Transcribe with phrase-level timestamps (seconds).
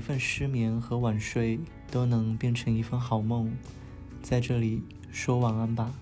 [0.00, 1.60] 一份失眠和晚睡
[1.90, 3.54] 都能变成一份好梦，
[4.22, 5.92] 在这里说晚安吧。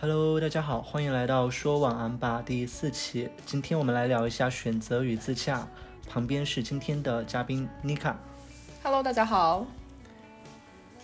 [0.00, 3.28] Hello，大家好，欢迎来到说晚安吧第四期。
[3.44, 5.68] 今天我们来聊一下选择与自洽。
[6.08, 8.18] 旁边是今天的嘉宾妮卡。
[8.82, 9.66] Hello，大家好。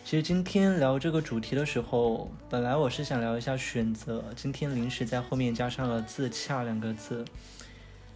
[0.02, 7.22] 其实今天聊这个主题的时候，本来我是想聊一下选择，今天临时在后面加上了自洽两个字。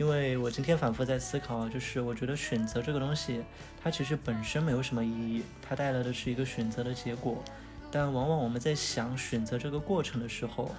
[0.00, 3.42] 因为我今天反复在思考，就是我觉得选择这个东西，
[3.84, 7.44] 它其实本身没有什么意义，它带来的是一个选择的结果。
[7.92, 10.74] 但往往我们在想选择这个过程的时候，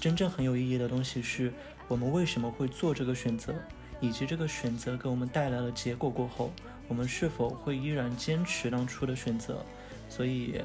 [0.00, 1.52] 真正很有意义的东西是
[1.88, 3.54] 我们为什么会做这个选择，
[4.00, 6.50] 以及这个选择给我们带来了结果过后，
[6.88, 9.62] 我们是否会依然坚持当初的选择。
[10.08, 10.58] 所以，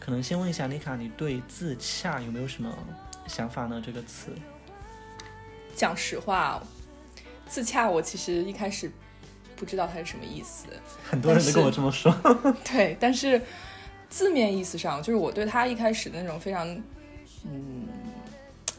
[0.00, 2.76] 可能先问一下妮卡，你对自洽有没有什么
[3.28, 3.80] 想法呢？
[3.80, 4.32] 这个词，
[5.76, 6.60] 讲实话。
[7.48, 8.90] 自洽，我其实一开始
[9.56, 10.66] 不知道它是什么意思，
[11.02, 12.12] 很多人都跟我这么说。
[12.64, 13.40] 对，但是
[14.08, 16.68] 字面意思上，就是我对他一开始的那种非常，
[17.44, 17.88] 嗯，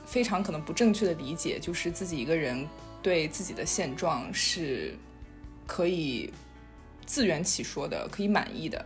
[0.06, 2.68] 非常可能不正确的理解，就是自己一个人
[3.02, 4.96] 对自己的现状是
[5.68, 6.32] 可以
[7.06, 8.86] 自圆其说的，可以满意的。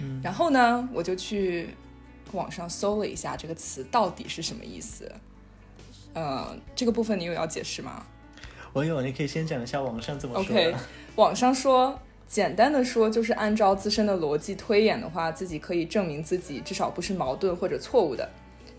[0.00, 1.68] 嗯，然后呢，我就去
[2.32, 5.10] 网上搜了一下这个词到底是什么意思。
[6.14, 8.04] 呃，这个部分你有要解释吗？
[8.74, 10.42] 我有，你可以先讲一下网上怎么说。
[10.42, 10.74] OK，
[11.14, 18.28] 网上说，简单的说，就是按照自身的逻辑推演的话，自己可以证明自己至少不是矛盾或者错误的，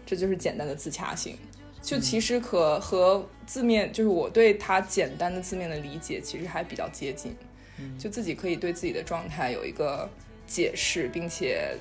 [0.05, 1.37] 这就是简单的自洽性。
[1.81, 7.33] 就其实可和字面，就是我对它简单的字面的理解，其实还比较接近。
[7.97, 10.09] 就自己可以对自己的状态有一个
[10.45, 11.73] 解释，并且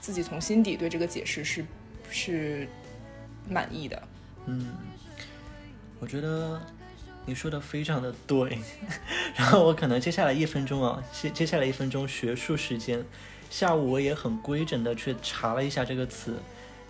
[0.00, 1.64] 自己从心底对这个解释是
[2.10, 2.66] 是
[3.48, 4.02] 满意的。
[4.46, 4.74] 嗯，
[6.00, 6.60] 我觉得。
[7.26, 8.58] 你说的非常的对，
[9.34, 13.04] 然后我可能接下来一分钟啊，接接下来一分钟学术时间，
[13.50, 16.36] 下午我也很规整的去查了一下这个词，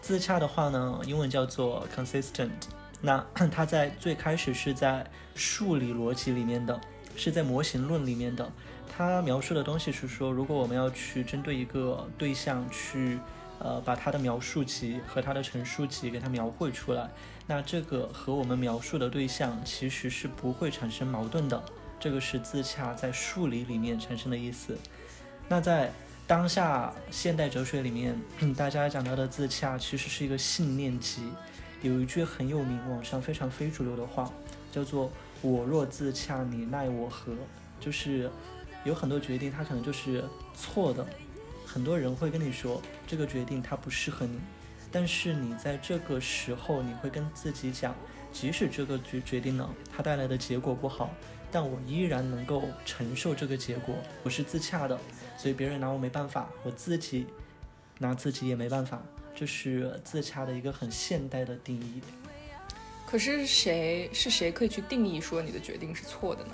[0.00, 2.50] 自洽的话呢，英文叫做 consistent，
[3.00, 6.80] 那 它在最开始是在数理逻辑里面的，
[7.16, 8.50] 是在模型论里面的，
[8.96, 13.18] 它描述的东西是说，如果我们要去针对一个对象去。
[13.60, 17.08] 呃，把它的描述集和它的陈述集给它描绘出来，
[17.46, 21.62] 那这个和我们描述的对象其实是不会产生矛盾的。
[22.00, 24.76] 这个是自洽在数理里面产生的意思。
[25.48, 25.90] 那在
[26.26, 28.18] 当下现代哲学里面，
[28.56, 31.28] 大家讲到的自洽其实是一个信念集。
[31.82, 34.30] 有一句很有名、网上非常非主流的话，
[34.72, 35.10] 叫做
[35.42, 37.32] “我若自洽，你奈我何”，
[37.78, 38.30] 就是
[38.84, 40.24] 有很多决定它可能就是
[40.54, 41.06] 错的。
[41.66, 44.38] 很多人会跟你说这个决定它不适合你，
[44.94, 47.92] 但是你在这个时候你会跟自己讲，
[48.32, 51.12] 即使这个决决定呢它带来的结果不好，
[51.50, 54.96] 但我依然能够承受这个结果，我是自洽的，
[55.36, 57.26] 所以别人拿我没办法，我自己
[57.98, 59.02] 拿自己也没办法，
[59.34, 62.00] 这是自洽的一个很现代的定义。
[63.04, 66.52] 可是谁是谁可以去定义说你的决定是错的呢？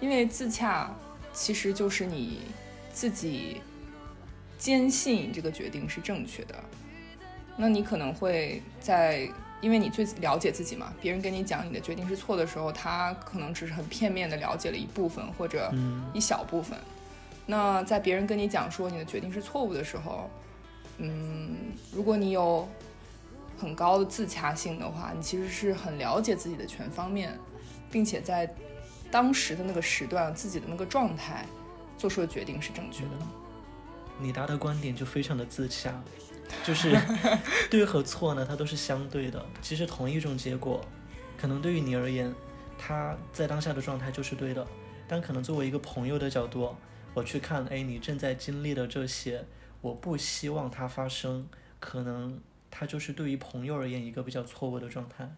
[0.00, 0.96] 因为自洽
[1.32, 2.42] 其实就是你
[2.92, 3.60] 自己。
[4.60, 6.54] 坚信这个决定是正确的，
[7.60, 9.28] 那你可能会在，
[9.60, 10.94] 因为你最了解自己嘛。
[10.98, 15.70] 别人跟你讲你的决定是错的时候，他可能只是很片面的了解了一部分或者
[16.14, 16.78] 一小部分。
[17.44, 20.30] 那在别人跟你讲说你的决定是错误的时候，
[20.96, 21.54] 嗯，
[21.92, 22.66] 如果你有
[23.58, 27.38] 很高的自洽性的话，你其实是很了解自己的全方面，
[27.90, 28.50] 并且在
[29.10, 31.44] 当时的那个时段自己的那个状态
[31.98, 33.10] 做出的决定是正确的。
[34.18, 35.92] 你答的观点就非常的自洽，
[36.64, 36.96] 就是
[37.70, 39.44] 对和错呢，它都是相对的。
[39.60, 40.84] 其实同一种结果，
[41.38, 42.32] 可能对于你而言，
[42.78, 44.66] 它在当下的状态就是对的，
[45.08, 46.74] 但可能作为一个朋友的角度，
[47.14, 49.44] 我去看，哎，你正在经历的这些，
[49.80, 51.46] 我不希望它发生，
[51.78, 52.40] 可能
[52.70, 55.34] 它就是对于朋友而言一个比较错误的状态。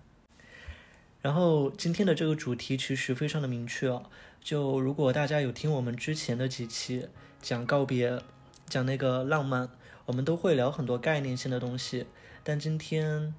[1.20, 4.02] 然后今天的这个主题其实非常的明确啊，
[4.42, 7.08] 就如果大家有听我们之前的几期
[7.40, 8.20] 讲告别。
[8.68, 9.68] 讲那个浪漫，
[10.04, 12.06] 我们都会聊很多概念性的东西，
[12.42, 13.32] 但今天，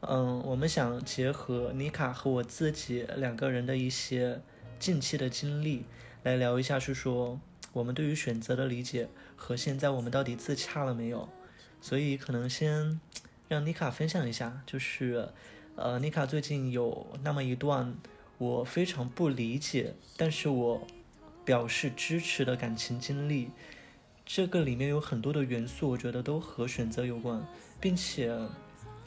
[0.00, 4.42] 嗯，我们想结合妮卡和我自己两个人的一些
[4.78, 5.86] 近期的经历
[6.22, 7.40] 来聊一下，是说
[7.72, 11.28] 我们对于选择的理解和现在我们到底自洽了没有？
[11.80, 13.00] 所以可能先
[13.48, 15.30] 让妮卡分享一下，就是，
[15.76, 17.96] 呃，妮卡最近有那么一段
[18.36, 20.86] 我非常不理解，但是我
[21.44, 23.48] 表示支持的感情经历。
[24.24, 27.44] 这个里面有很多的元素，我觉得都和选择有关，
[27.80, 28.34] 并且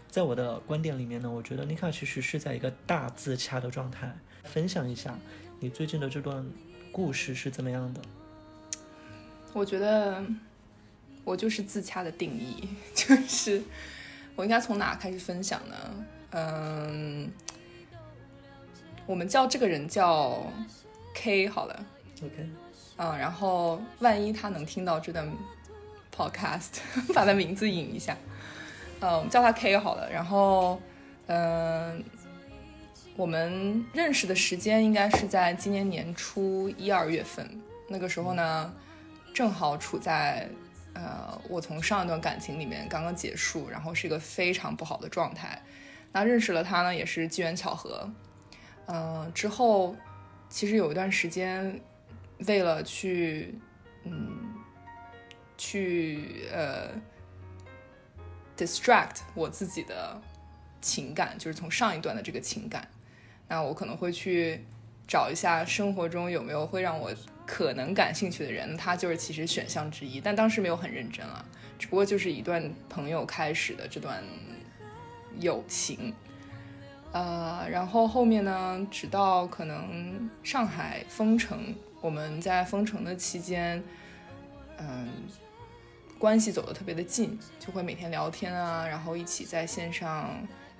[0.09, 4.15] 在我的观点里面呢，我觉得妮卡其实是在一个大自洽的状态。
[4.43, 5.17] 分享一下
[5.59, 6.45] 你最近的这段
[6.91, 8.01] 故事是怎么样的？
[9.53, 10.23] 我觉得
[11.23, 13.63] 我就是自洽的定义， 就是
[14.35, 16.05] 我应该从哪开始分享呢？
[16.31, 17.31] 嗯，
[19.07, 20.45] 我们叫这个人叫
[21.15, 21.85] K 好了
[22.21, 22.49] ，OK，
[22.97, 25.29] 嗯，然后万一他能听到这段
[26.15, 26.79] Podcast，
[27.13, 28.17] 把他名字引一下，
[28.99, 30.81] 呃，我们叫他 K 好了，然后
[31.27, 32.03] 嗯。
[33.17, 37.49] 我们认识的时间应该是在今年年初一二月份，
[37.87, 38.73] 那个时候呢，
[39.33, 40.49] 正好处在，
[40.91, 45.61] 呃，我从上一段感情里面刚刚结束，然后是一个非常不好的状态。
[46.11, 48.05] 那认识了他呢，也是机缘巧合。
[48.87, 49.95] 嗯，之后
[50.49, 51.79] 其实有一段时间，
[52.47, 53.57] 为了去，
[54.03, 54.53] 嗯，
[55.57, 56.89] 去呃
[58.57, 60.21] ，distract 我自己的
[60.81, 62.87] 情感，就是从上一段的这个情感。
[63.47, 64.63] 那我可能会去
[65.07, 67.13] 找一下生活中有没有会让我
[67.45, 71.45] 可能感兴趣的人，他就是其实选项之一，但当时没有很认真啊，
[71.77, 74.23] 只不过就是一段朋友开始的这段
[75.39, 76.11] 友情，
[77.11, 83.83] 呃，然后后面呢，直到可能上海封城，我们在封城的期间，
[84.77, 85.09] 嗯，
[86.19, 90.29] 关系走得特别的近，就会每天聊天啊，然后一起在线上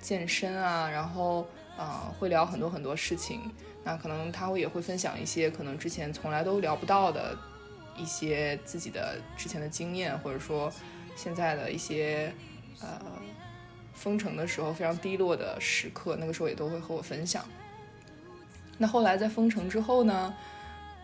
[0.00, 1.46] 健身啊，然后。
[1.76, 3.38] 啊，会聊很多很多事情，
[3.84, 7.36] 那可能他会也会分享一些可能之前从来都聊不到的
[7.94, 10.72] 一些自己的之前的经验，或者说
[11.14, 12.32] 现在的一些
[12.80, 12.98] 呃
[13.92, 17.44] 封城的时候非常低落的时刻，那个时候也都会和我分享。
[18.78, 20.34] 那后来在封城之后呢，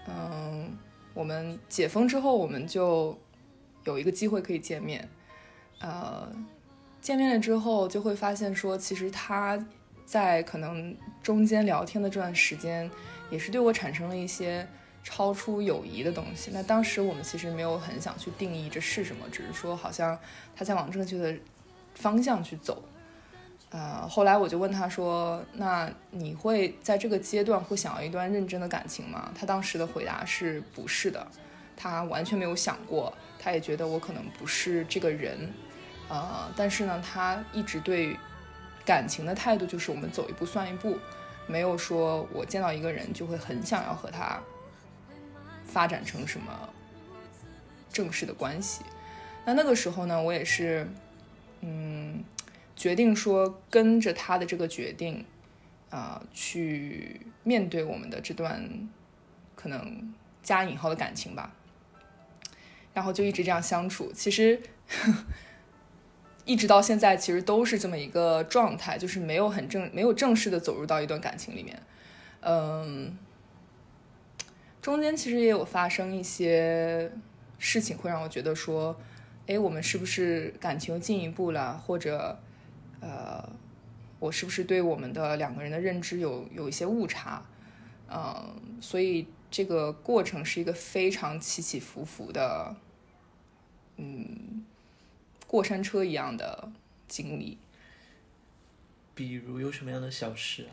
[0.07, 0.77] 嗯，
[1.15, 3.19] 我们解封之后，我们就
[3.85, 5.09] 有一个机会可以见面，
[5.81, 6.31] 呃，
[7.01, 9.65] 见面了之后就会发现说，其实他。
[10.05, 12.91] 在可能中间聊天的这段时间，
[13.31, 14.67] 也是对我产生了一些
[15.03, 16.51] 超出友谊的东西。
[16.53, 20.19] 那当时我们其实没有很想去定义这是什么，只是说好像
[20.55, 21.35] 他在往正确的
[21.95, 22.83] 方向去走。
[23.73, 31.27] 呃，后来我就问他说：“那你会在这个阶段会想要一段认真的感情吗？”他当时的回答是不是的，
[31.77, 35.53] 他完全没有想过，他也觉得我可能不是这个人。
[36.09, 38.17] 呃，但是呢，他一直对。
[38.85, 40.99] 感情的态度就是我们走一步算一步，
[41.47, 44.41] 没有说我见到一个人就会很想要和他
[45.65, 46.69] 发展成什么
[47.93, 48.83] 正式的关系。
[49.45, 50.85] 那那个时候呢，我也是，
[51.61, 52.25] 嗯，
[52.77, 55.25] 决定说跟着他的这个决定，
[55.91, 58.89] 啊，去面对我们的这段
[59.55, 61.55] 可能加引号的感情吧。
[62.95, 64.61] 然后就一直这样相处，其实。
[66.45, 71.81] 一直到现在，其实都是这么一个状态，就是没有很正，没有正式的走入到一段感情里面。
[72.41, 73.17] 嗯，
[74.83, 77.13] 中间其实也有发生一些
[77.61, 79.01] 事情，会让我觉得说，
[79.47, 81.79] 哎，我们是不是感情进一步了？
[81.79, 82.37] 或者，
[83.03, 83.47] 呃，
[84.19, 87.43] 我是不是对我们的两个人的认知有有一些误差？
[88.09, 92.75] 嗯，所以这个过程是一个非常起起伏伏的，
[93.99, 94.65] 嗯。
[95.47, 96.73] 过山车一样的
[97.07, 97.59] 经历，
[99.15, 100.73] 比如有什么样的小事啊？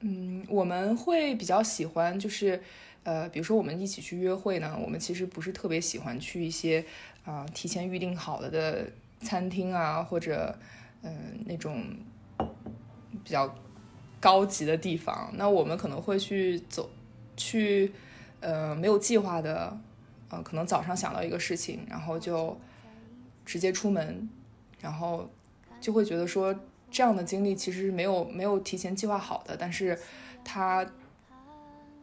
[0.00, 2.62] 嗯，我们会比较喜欢，就是
[3.02, 6.84] 呃，比如说我们一起去约会呢，我们其实不是特别喜欢去一些
[7.24, 8.90] 啊提前预定好了的
[9.22, 10.58] 餐厅啊，或者
[11.06, 11.82] 嗯那种
[13.24, 13.54] 比较
[14.20, 15.32] 高级的地方。
[15.34, 16.90] 那我们可能会去走
[17.36, 17.92] 去
[18.40, 19.78] 呃没有计划的，
[20.28, 22.58] 呃，可能早上想到一个事情，然后就。
[23.46, 24.28] 直接出门，
[24.80, 25.30] 然后
[25.80, 26.52] 就会觉得说
[26.90, 29.96] 这样的经历其实是没有没有提前计划好的，但是
[30.44, 30.84] 它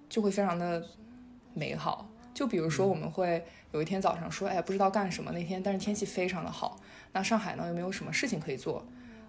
[0.08, 0.82] 就会非常的
[1.54, 2.08] 美好。
[2.34, 3.44] 就比如说我们会
[3.74, 6.80] 有一天早上说，哎，不知道干什么那天，但是天气非常的好。
[7.14, 8.86] 那上海呢又没有什么事情可以做，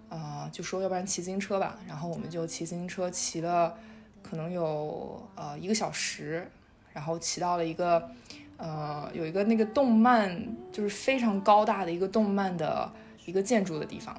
[0.09, 1.79] 啊，就说要不然骑自行车吧。
[1.87, 3.73] 然后我们就骑自行车骑了
[4.21, 6.51] 可能有呃一个小时，
[6.91, 8.09] 然后骑到了一个。
[8.57, 10.33] 呃，有一个那个动漫，
[10.71, 12.89] 就是非常高大的一个动漫的
[13.25, 14.15] 一个建筑的地方，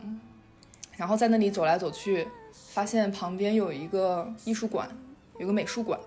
[0.95, 4.91] 然后在那里走来走去，发现旁边有一个艺术馆，
[5.39, 5.99] 有个美术馆，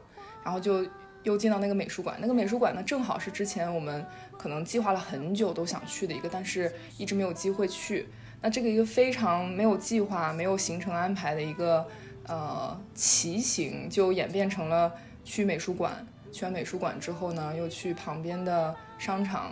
[0.43, 0.85] 然后就
[1.23, 2.19] 又进到那个美术馆。
[2.21, 4.05] 那个美术馆呢，正好是之前我们
[4.39, 8.07] 可能计划了很久都想去的一个，但是一直没有机会去。
[8.41, 11.85] 那这个一个非常没有计划、没有行程安排的一个
[12.25, 16.07] 呃骑行，就演变成了去美术馆。
[16.31, 19.51] 去完美术馆之后呢，又去旁边的商场，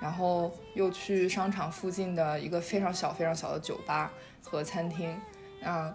[0.00, 4.10] 然后又去商场附近的一个非常小、非常小的酒吧
[4.42, 5.14] 和餐厅，
[5.62, 5.94] 啊，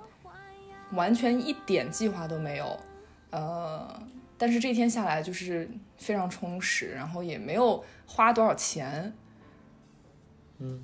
[0.91, 2.79] 完全一点计划都没有，
[3.31, 4.01] 呃，
[4.38, 5.67] 但是这天下来就是
[6.00, 9.13] 非常充实，然后也没有花多少钱，
[10.58, 10.84] 嗯，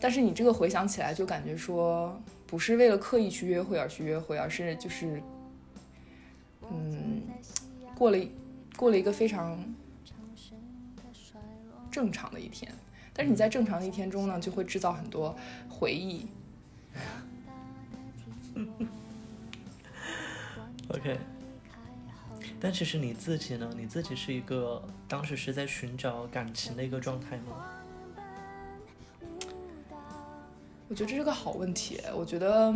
[0.00, 5.22] 但是你这个回想起来就感觉说，不是为了刻意去约会而去约会，而是就是，
[6.70, 7.20] 嗯，
[7.94, 8.18] 过了
[8.76, 9.62] 过了一个非常
[11.90, 12.72] 正常的一天。
[13.12, 15.36] 但是你在正常的一天中呢，就会制造很多
[15.68, 16.26] 回忆。
[20.88, 21.18] OK，
[22.64, 23.70] 但其实你自己呢？
[23.76, 27.62] 你自己是一个当时是在寻找感情的一个状态吗？
[30.88, 32.00] 我觉得这是个好问题。
[32.16, 32.74] 我觉得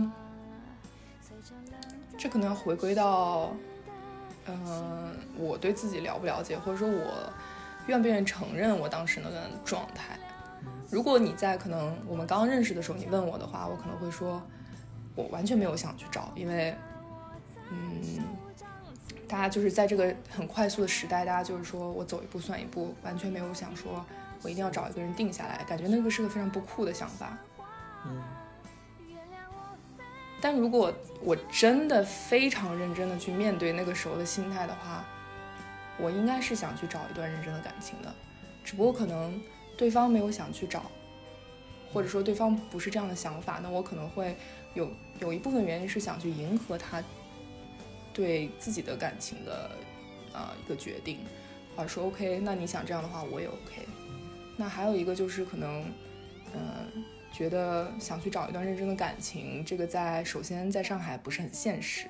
[2.19, 3.51] 这可能要回归到，
[4.45, 7.33] 嗯、我对自己了不了解，或者说我
[7.87, 10.21] 愿不愿意承认我当时那个状态。
[10.91, 14.43] 如果你在可能我们刚认识的时候，你问我的话，我可能会说，
[15.15, 16.77] 我完全没有想去找，因为，
[17.71, 18.23] 嗯，
[19.29, 24.05] 大家就是在这个很快速的时代，大家就是说我走一步算一步，完全没有想说
[24.43, 27.37] 我一定要找一个人定下来，感觉那个是个非常不酷的想法。
[28.07, 28.23] 嗯
[30.41, 35.05] 但如果我真的非常认真的去面对那个时候的心态的话，
[35.99, 38.15] 我应该是想去找一段认真的感情的，
[38.63, 39.43] 只不过可能
[39.77, 40.85] 对方没有想去找，
[41.93, 44.37] 或者说对方不是这样的想法，那我可能会
[44.75, 47.03] 有有一部分原因是想去迎合他
[48.19, 49.71] 对自己的感情的
[50.33, 51.21] 呃一个决定，
[51.77, 53.87] 啊说 OK，那你想这样的话我也 OK，
[54.57, 55.85] 那还有一个就是可能
[56.53, 62.09] 嗯、觉得想去找一段认真的感情，这个在首先在上海不是很现实，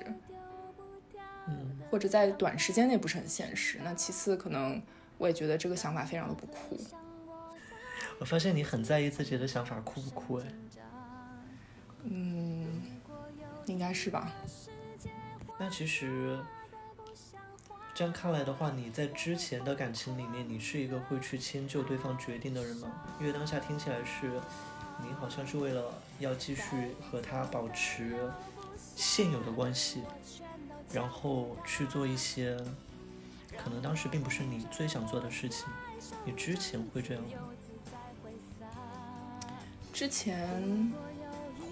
[1.47, 3.79] 嗯或者在短时间内不是很现实。
[3.83, 4.81] 那其次，可能
[5.19, 6.79] 我也觉得这个想法非常的不酷。
[8.17, 10.45] 我发现你很在意自己的想法酷不酷哎。
[12.05, 12.81] 嗯，
[13.67, 14.33] 应该是吧？
[15.59, 16.39] 那其实
[17.93, 22.89] 这样看来的话，你在之前的感情里面，你是一个会去迁就对方决定的人吗？
[23.19, 24.39] 因为当下听起来是
[25.03, 28.31] 你好像是为了要继续和他保持
[28.95, 30.01] 现有的关系，
[30.93, 32.57] 然后去做一些
[33.57, 35.67] 可能当时并不是你最想做的事情。
[36.23, 37.29] 你之前会这样吗？
[39.91, 40.93] 之前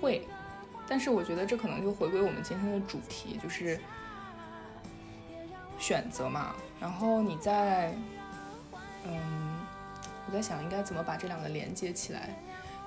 [0.02, 0.28] 会，
[0.88, 3.80] 但是我觉得这可能就回归我们今天的主题，就是
[5.78, 6.56] 选择嘛。
[6.80, 7.94] 然后你在，
[9.06, 9.60] 嗯，
[10.28, 12.30] 我在想应该怎么把这两个连接起来，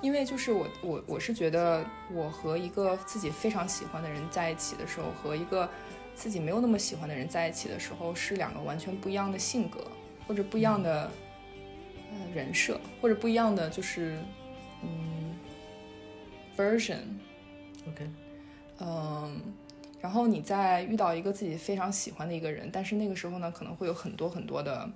[0.01, 5.69] 因为就是我我我是觉得我和一个自己非常喜欢的人在一起的时候，和一个
[6.15, 9.85] 自己没有那么喜欢的人在一起的时候，是两个完全不一样的性格，
[10.27, 11.11] 或者不一样的
[12.11, 14.17] 呃人设，或者不一样的就是
[14.83, 15.35] 嗯
[16.57, 16.99] version。
[17.87, 18.07] OK，
[18.79, 19.41] 嗯，
[19.99, 24.87] 然后你在遇到一个自己非常喜欢的一个人，但是那个时候呢，可能会有很多很多的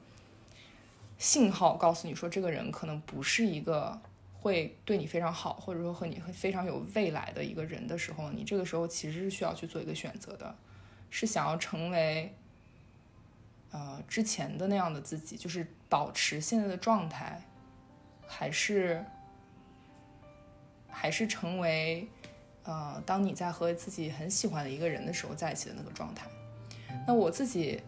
[1.18, 4.00] 信号告诉你说，这个人可能不是一个
[4.34, 10.56] 会对你非常好，或者说和你会非常有未来的一个人的时候，你这个时候其实是需要去做一个选择的，
[11.10, 12.32] 是想要成为
[13.72, 17.42] 呃之前的那样的自己，就是保持现在的状态，
[18.28, 19.04] 还是
[20.88, 22.08] 还是成为。
[22.66, 26.26] 呃，当你在和自己很喜欢的一个人的时候在一起的那个状态。
[27.08, 27.80] 那我自己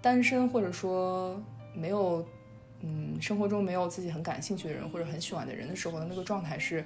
[0.00, 1.40] 单身或者说
[1.74, 2.26] 没有，
[2.80, 6.84] 嗯，生活中没有自己很感兴趣的人或者很喜欢的人的时候的那个状态是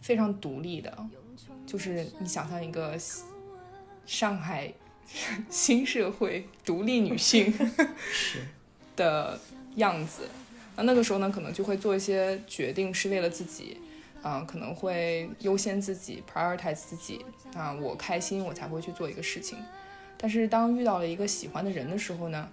[0.00, 1.06] 非常独立的，
[1.66, 2.96] 就是你想象一个
[4.06, 4.72] 上海
[5.50, 7.52] 新社会独立女性
[8.10, 8.40] 是，
[8.96, 9.38] 的
[9.74, 10.22] 样子。
[10.76, 13.78] 那那个时候呢，可能就会做一些决定，是为了自己。
[14.26, 19.56] 啊、可能会优先自己，prioritize 自己啊、我开心我才会去做一个事情。
[20.18, 22.48] 但是当遇到了一个喜欢的人的时候呢，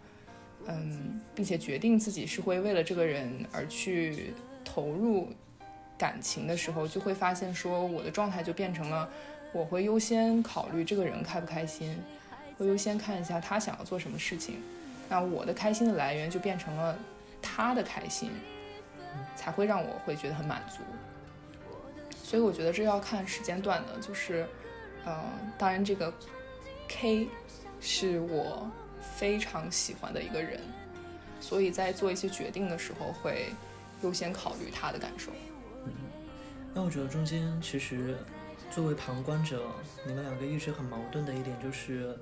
[0.67, 5.29] 嗯，并且决定自己是会为了这个人而去投入
[5.97, 9.09] 感情的时候，就会发现说我的状态就变成了，
[9.51, 11.97] 我会优先考虑这个人开不开心，
[12.55, 14.61] 会优先看一下他想要做什么事情。
[15.09, 16.95] 那我的开心的来源就变成了
[17.41, 18.29] 他的开心，
[19.35, 20.83] 才会让我会觉得很满足。
[22.33, 24.47] 所以我觉得这要看时间段的，就是，
[25.05, 25.23] 呃，
[25.55, 26.11] 当然这个
[26.89, 27.27] K
[27.79, 28.67] 是我
[28.99, 30.59] 非常喜欢的一个人，
[31.39, 33.53] 所以在做一些决定的时候会
[34.01, 35.31] 优先考虑他的感受。
[35.85, 35.93] 嗯
[36.73, 38.17] 那我觉得中间其实
[38.71, 39.67] 作为旁观者，
[40.03, 42.17] 你们两个一直很矛盾的一点就是，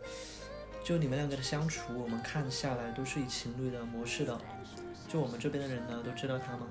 [0.84, 4.38] 就你们两个的相处，我们看下来都是以情侣的模式的。
[5.08, 6.68] 就我们这边的人呢都知道他嘛，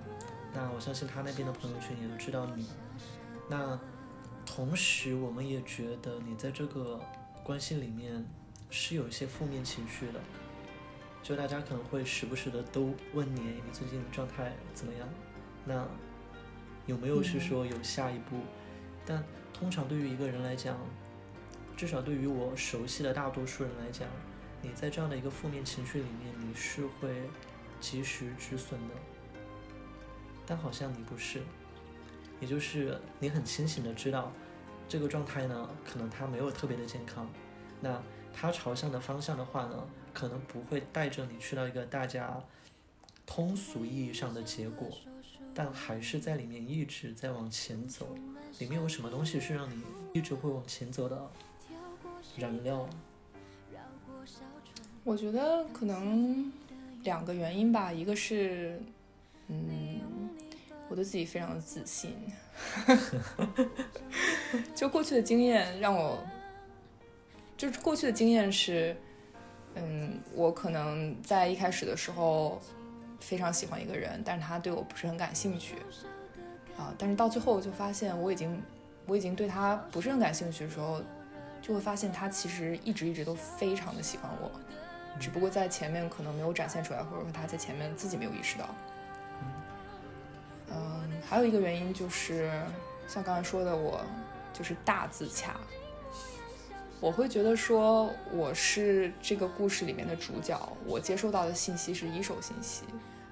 [0.53, 2.69] 那我相信他那边的朋友圈也都知道你。
[3.51, 3.79] 那
[4.47, 7.01] 同时，我们也觉得你在这个
[7.43, 8.25] 关系里面
[8.71, 10.21] 是有一些负面情绪的。
[11.21, 15.09] 就大家可能会时不时的都问你，你最近状态怎么样？
[15.67, 15.87] 那
[16.87, 18.37] 有没有是说有下一步？
[19.05, 20.79] 但通常对于一个人来讲，
[21.77, 24.09] 至少对于我熟悉的大多数人来讲，
[24.63, 27.29] 你在这样的一个负面情绪里面，你是会
[27.81, 28.95] 及时止损的。
[30.47, 31.43] 但好像你不是，
[32.41, 34.33] 也就是你很清醒的知道，
[34.89, 37.29] 这个状态呢，可能它没有特别的健康。
[37.81, 42.43] 那它朝向的方向的话呢，可能不会带着你去到一个大家
[43.27, 44.89] 通俗意义上的结果，
[45.55, 48.17] 但还是在里面一直在往前走。
[48.59, 49.83] 里面有什么东西是让你
[50.13, 51.31] 一直会往前走的
[52.37, 52.89] 燃料？
[55.03, 56.53] 我觉得可能
[57.05, 58.79] 两个原因吧，一个是，
[59.49, 60.29] 嗯，
[60.91, 62.15] 我对自己非常的自信，
[64.75, 66.19] 就过去的经验让我，
[67.57, 68.97] 就是过去的经验是，
[69.77, 72.61] 嗯，我可能在一开始的时候
[73.21, 75.77] 非常喜欢一个人，但是他对我不是很感兴趣。
[76.77, 76.95] 啊！
[76.97, 78.63] 但是到最后就发现，我已经，
[79.07, 81.03] 我已经对他不是很感兴趣的时候，
[81.61, 84.51] 就会发现他其实一直一直都非常的喜欢我，
[85.21, 88.67] 只不过在前面可能没有展现出来，或者说他在前面自己没有意识到。
[90.71, 92.51] 嗯，还有一个原因就是，
[93.07, 94.01] 像刚才说的，我
[94.53, 95.57] 就是大自洽，
[97.01, 102.85] 我会觉得说我是这个故事里面的主角，我接收到的信息是一手信息，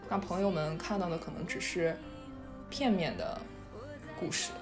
[0.08, 1.96] 那朋友们看到的可能只是。
[2.70, 3.40] 片面的
[4.20, 4.52] 故事，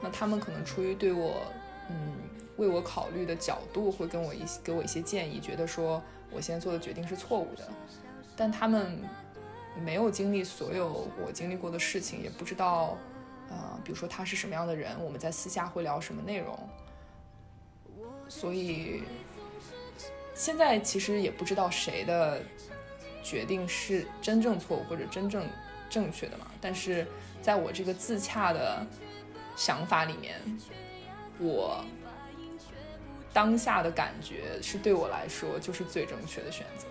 [0.00, 1.42] 那他们可能出于对我，
[1.90, 2.14] 嗯，
[2.58, 7.68] 为我考虑的角度，会跟我一给我一些建议，觉得说我现在做的决定是错误的，
[8.36, 9.00] 但他们
[9.82, 12.98] 没有经历所有我经历过的事情，也不知道，
[13.48, 16.58] 呃，比如说他是什么样的人，我们在私下会聊什么内容，
[18.28, 19.02] 所以
[20.34, 22.42] 现在其实也不知道谁的
[23.22, 25.46] 决定是真正错误或者真正
[25.88, 27.06] 正确的嘛，但是。
[27.44, 28.82] 在我这个自洽的
[29.54, 30.40] 想法里面，
[31.38, 31.84] 我
[33.34, 36.86] 当下的感觉是对我来说就是最正确的选择。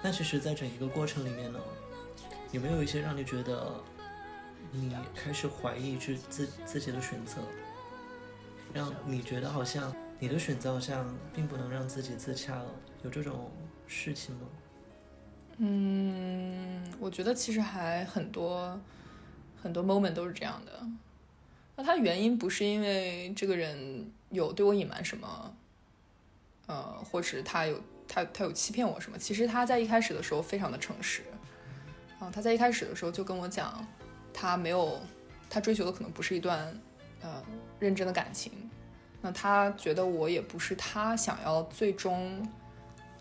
[0.00, 1.58] 那其实，在整一个过程里面呢，
[2.52, 3.82] 有没有一些让你觉得
[4.70, 7.38] 你开始怀疑自自自己的选择，
[8.72, 12.74] 让你觉得好像你的选择好像并不能让自己自洽了？
[13.02, 13.50] 有这种
[13.86, 14.46] 事情吗？
[15.58, 18.80] 嗯，我觉得其实还很多。
[19.62, 20.86] 很多 moment 都是这样的，
[21.74, 25.56] 那他原因不是因为这个人有对我隐瞒什么，
[26.66, 29.18] 呃，或是他有他他有欺骗我什么？
[29.18, 31.24] 其实他在一开始的时候非常的诚实，
[32.18, 33.86] 啊，他在一开始的时候就跟我讲，
[34.32, 35.00] 他没有
[35.50, 36.74] 他追求的可能不是一段
[37.20, 37.42] 呃
[37.78, 38.52] 认真的感情，
[39.20, 42.46] 那他觉得我也不是他想要最终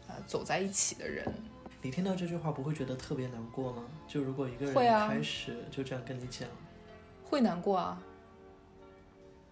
[0.08, 1.26] 呃走在一起的人。
[1.82, 3.84] 你听到这句话不会觉得特别难过吗？
[4.08, 6.48] 就如果一个人开始就这样跟你讲，
[7.24, 8.02] 会难过啊。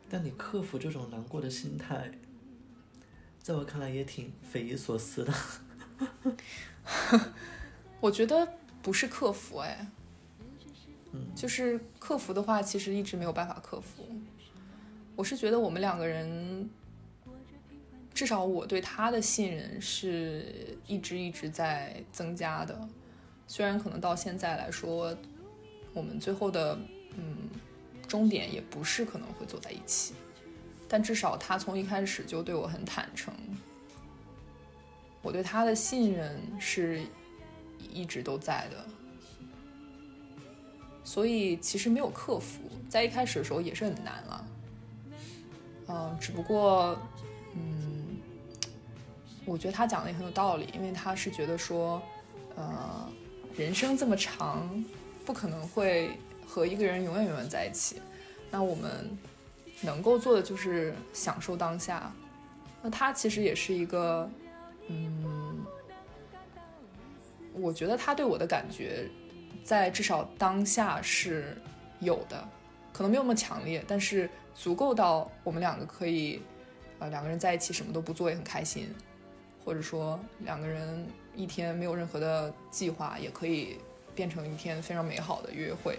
[0.09, 2.09] 但你克服这种难过的心态，
[3.39, 5.33] 在我看来也挺匪夷所思的。
[7.99, 8.47] 我觉得
[8.83, 9.87] 不是克服，哎，
[11.13, 14.05] 嗯，就是克服的话，其实一直没有办法克服。
[15.15, 16.69] 我是觉得我们两个人。
[18.13, 22.87] 至少我对他的信任是一直一直在增加的，
[23.47, 25.17] 虽然可能到现在来说，
[25.95, 26.77] 我们最后的
[27.17, 27.49] 嗯
[28.07, 30.13] 终点也不是可能会走在一起，
[30.87, 33.33] 但至少他从一开始就对我很坦诚，
[35.23, 37.01] 我对他的信任是
[37.91, 38.85] 一直都在的，
[41.03, 44.47] 所以其实没有克服，在一开始的时候也是很难了，
[45.87, 46.97] 嗯，只不过
[47.55, 47.91] 嗯。
[49.45, 52.01] 我觉得他讲的也很有道理，因为他是觉得说，
[52.55, 53.11] 呃，
[53.57, 54.85] 人生这么长，
[55.25, 56.11] 不可能会
[56.47, 58.01] 和一个人永远永远在一起。
[58.49, 59.17] 那我们
[59.81, 62.09] 能够做的就是享受当下。
[62.81, 64.29] 那他其实也是一个，
[64.87, 65.42] 嗯，
[67.53, 69.09] 我觉得他对我的感觉，
[69.63, 71.57] 在至少当下是
[71.99, 72.47] 有的，
[72.91, 76.41] 可能没有那么强烈，但是足够到我们两个可以，
[76.99, 78.93] 呃，两个人在一起什么都不做也很开心。
[79.65, 83.77] 或者说两个人一天没有任何的计划，也可以
[84.13, 85.97] 变成一天非常美好的约会。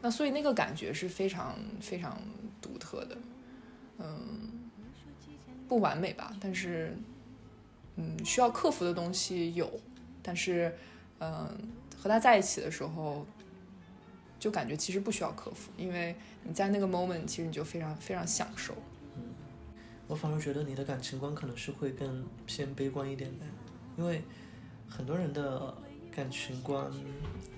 [0.00, 2.16] 那所以那个感觉是非常非常
[2.60, 3.18] 独特的，
[3.98, 4.52] 嗯，
[5.68, 6.32] 不完美吧？
[6.40, 6.96] 但是，
[7.96, 9.70] 嗯，需要克服的东西有，
[10.22, 10.74] 但是，
[11.18, 11.48] 嗯，
[12.00, 13.26] 和他在一起的时候，
[14.38, 18.74] 就感觉其实不需要克服，因为你在那个 moment，其实你就非常非常享受。
[19.16, 19.22] 嗯
[20.08, 23.46] 我反而觉得你的感情观可能是会更偏悲观一点的。
[23.96, 24.22] 因为
[24.88, 25.74] 很多人的
[26.14, 26.90] 感情观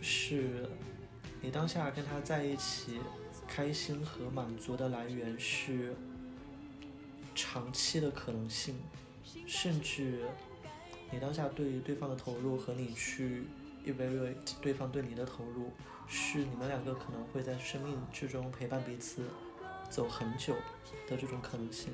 [0.01, 0.69] 是，
[1.41, 3.01] 你当下跟他在一起，
[3.49, 5.97] 开心和满足的来源是
[7.35, 8.77] 长期的可能性，
[9.47, 10.21] 甚至
[11.11, 13.45] 你当下对对方的投入和你去
[13.87, 15.71] evaluate 对方对你的投入，
[16.07, 19.23] 是你们两个可能会在生命之中陪伴彼此
[19.91, 20.55] 走很久
[21.09, 21.93] 的这种可能性。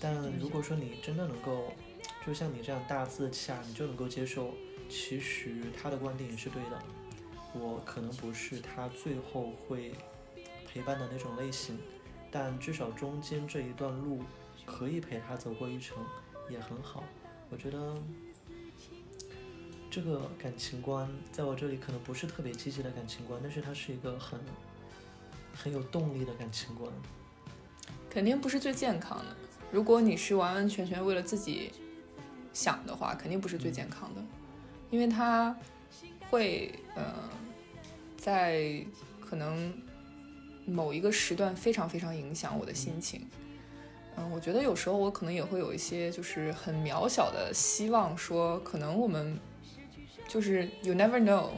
[0.00, 1.72] 但如果说你真的能够，
[2.26, 4.54] 就像你这样大自洽，你就能够接受，
[4.88, 6.82] 其实他的观点也是对的。
[7.54, 9.92] 我可能不是他最后会
[10.66, 11.78] 陪伴的那种类型，
[12.30, 14.22] 但至少中间这一段路
[14.64, 15.98] 可以陪他走过一程，
[16.48, 17.04] 也很好。
[17.50, 17.96] 我觉得
[19.90, 24.40] 这个感情观在我这里可能不是特别积极的感情观，但是它是一个很
[25.54, 26.90] 很有动力的感情观。
[28.08, 29.36] 肯定不是最健康的。
[29.70, 31.72] 如果你是完完全全为了自己
[32.52, 34.22] 想的话，肯定不是最健康的，
[34.90, 35.56] 因为他
[36.30, 37.14] 会呃
[38.16, 38.84] 在
[39.20, 39.72] 可能
[40.66, 43.26] 某一个时段非常非常影响我的心情。
[44.16, 49.38] 嗯，我觉得有时候我可能也会有一些就是很渺小的希望，说可能我们
[50.28, 51.50] 就是 you never know，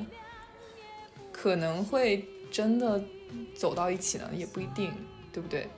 [1.33, 3.03] 可能会真的
[3.55, 4.93] 走到一起呢，也不一定，
[5.33, 5.69] 对不对？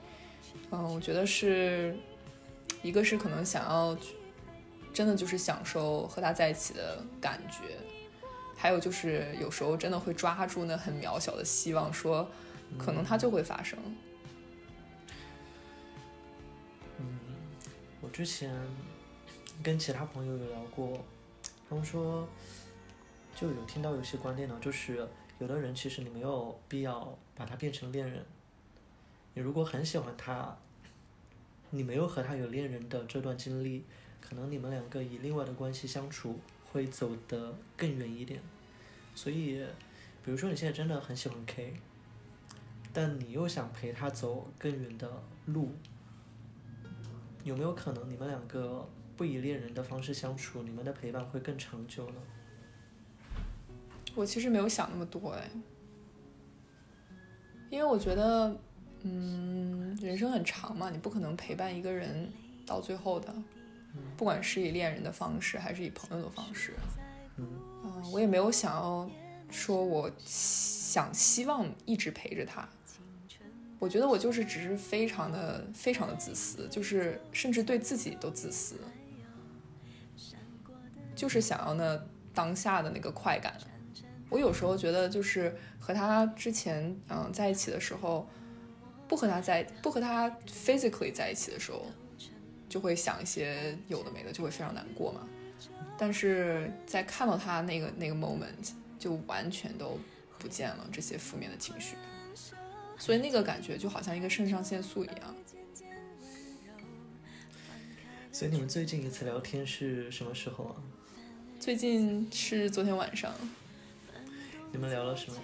[0.71, 1.95] 嗯，我觉得是。
[2.83, 3.97] 一个是可能想要，
[4.93, 7.75] 真的就是享受和他在一起的感觉，
[8.55, 12.29] 还有就是有时候真的会抓住那很渺小的希望，说
[12.77, 13.77] 可能它就会发生。
[18.17, 18.51] 之前
[19.61, 21.05] 跟其他朋友有聊过，
[21.69, 22.27] 他们说
[23.35, 28.25] 就有听到有些观点呢，就是有的人其实你没有必要把他变成恋人，
[29.35, 30.57] 你如果很喜欢他。
[31.69, 33.83] 你没有和他有恋人的这段经历，
[34.19, 36.39] 可能你们两个以另外的关系相处
[36.71, 38.41] 会走得更远一点。
[39.13, 39.63] 所以，
[40.25, 41.75] 比如说你现在真的很喜欢 K，
[42.91, 45.71] 但你又想陪他走更远的路，
[47.47, 52.15] 有没有可能你们两个不以恋人的方式相处，你们的陪伴会更长久呢？
[54.15, 55.49] 我其实没有想那么多哎，
[57.69, 58.55] 因为我觉得。
[59.03, 62.29] 嗯，人生很长嘛，你不可能陪伴一个人
[62.65, 63.31] 到最后的，
[64.17, 66.73] 不管是以恋人的方式还是以朋友的方式。
[67.37, 67.47] 嗯，
[68.11, 69.07] 我也没有想要
[69.51, 72.67] 说我想希望一直陪着他。
[73.79, 78.75] 我觉得我就是只是非常的非常的自私，就是甚至对自己都自私，
[81.15, 82.01] 就是想要那
[82.33, 83.55] 当下的那个快感。
[84.29, 88.27] 我有时候觉得，就是和他之前嗯在一起的时候。
[89.09, 91.85] 不和他在不和他 physically 在一起的时候，
[92.67, 95.21] 就会想一些有的没的，就会非常难过嘛。
[95.97, 99.97] 但是在看到他那个那个 moment，就完全都
[100.37, 101.95] 不见了这些负面的情绪，
[102.97, 105.35] 所以那个感觉就好像一个肾上腺素一样。
[108.31, 110.75] 所以你们最近一次聊天是什么时候啊？
[111.59, 113.33] 最近是昨天晚上。
[114.71, 115.37] 你们聊了什么？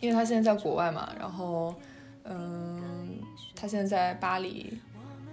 [0.00, 1.74] 因为他现在在国外嘛，然后。
[2.24, 3.18] 嗯，
[3.56, 4.78] 他现在在巴黎。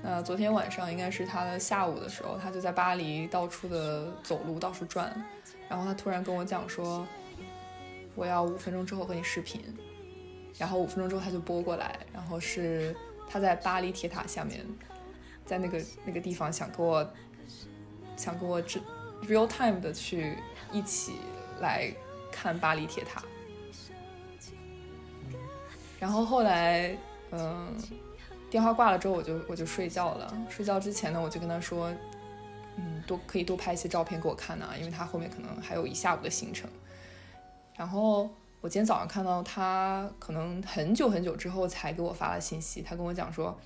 [0.02, 5.14] 那昨天晚上应该是他的下午的时候，他就在巴黎到处的走路，到处转。
[5.70, 7.08] 然后他突然跟我讲说
[8.16, 9.62] ：“我要五分钟之后和你视频。”
[10.60, 12.96] 然后五分钟之后他就拨过来，然后是
[13.28, 14.64] 他在巴黎铁塔下面，
[15.46, 17.10] 在那个那个地方想跟我
[18.18, 18.80] 想跟我这
[19.24, 20.38] real time 的去
[20.72, 21.14] 一起
[21.62, 21.92] 来
[22.32, 23.24] 看巴黎铁塔。
[26.00, 26.96] 然后后来，
[27.32, 27.76] 嗯，
[28.50, 30.34] 电话挂了之后，我就我就睡觉了。
[30.50, 31.94] 睡觉之前呢，我就跟他说，
[32.78, 36.70] 嗯，多可以多拍一些照片给我看呢，因为他后面可能还有一下午的行程。
[37.76, 38.30] 然后
[38.62, 42.82] 我今天早上看到他，可能很久很久之后才给我发了信息。
[42.82, 43.58] 他跟我讲说，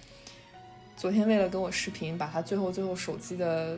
[0.96, 3.78] 昨天为了跟我视频，把他最后最后手机的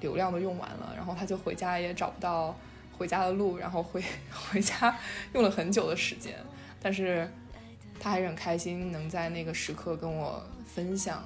[0.00, 2.54] 流量都用完了，然后他就回家也找不到
[2.98, 4.02] 回家的路，然后回
[4.50, 4.98] 回家
[5.32, 6.34] 用了很久的时间，
[6.82, 7.28] 但是。
[7.98, 11.24] 他还是很开心，能在那个时刻跟我分享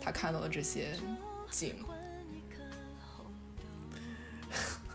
[0.00, 0.88] 他看到的这些
[1.48, 1.76] 景。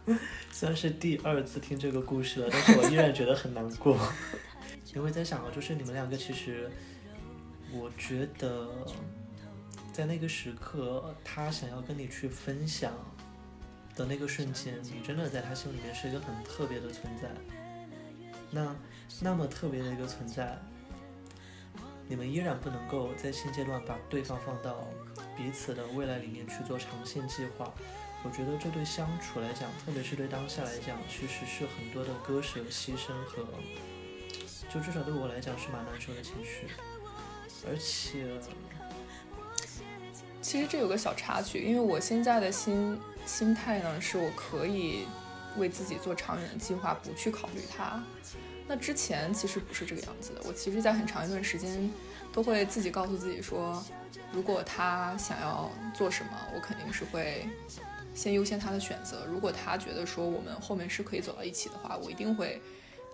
[0.52, 3.98] 虽然是第二次听这个故事了，但是我依然觉得很难过，
[4.96, 6.70] 因为在想啊，就是你们两个其实，
[7.72, 8.70] 我觉得
[9.94, 12.94] 在那个时刻，他想要跟你去分享
[13.96, 17.30] 的那个瞬间，你真的在他心里面是一个很特别的存在。
[18.50, 18.76] 那
[19.22, 20.58] 那么特别的一个存在。
[22.08, 24.86] 你们依然不能够在现阶段把对方放到
[25.38, 27.74] 彼此的未来里面去做长线计划，
[28.24, 33.44] 我觉得这对相处来讲，特别是对当下来讲，其实是很多的割舍、牺牲和，
[34.72, 36.68] 就至少对我来讲是蛮难受的情绪。
[37.68, 38.28] 而且，
[40.40, 45.08] 其实这有个小插曲，因为我现在的心心态呢，是我可以
[45.58, 48.04] 为自己做长远的计划，不去考虑他。
[48.68, 51.92] 那之前其实不是这个样子的，我其实，在很长一段时间
[52.32, 53.84] 都会自己告诉自己说，
[54.32, 57.50] 如果他想要做什么，我肯定是会。
[58.14, 62.62] 先优先他的选择，如果他觉得说我们后面是可以走到一起的话，我一定会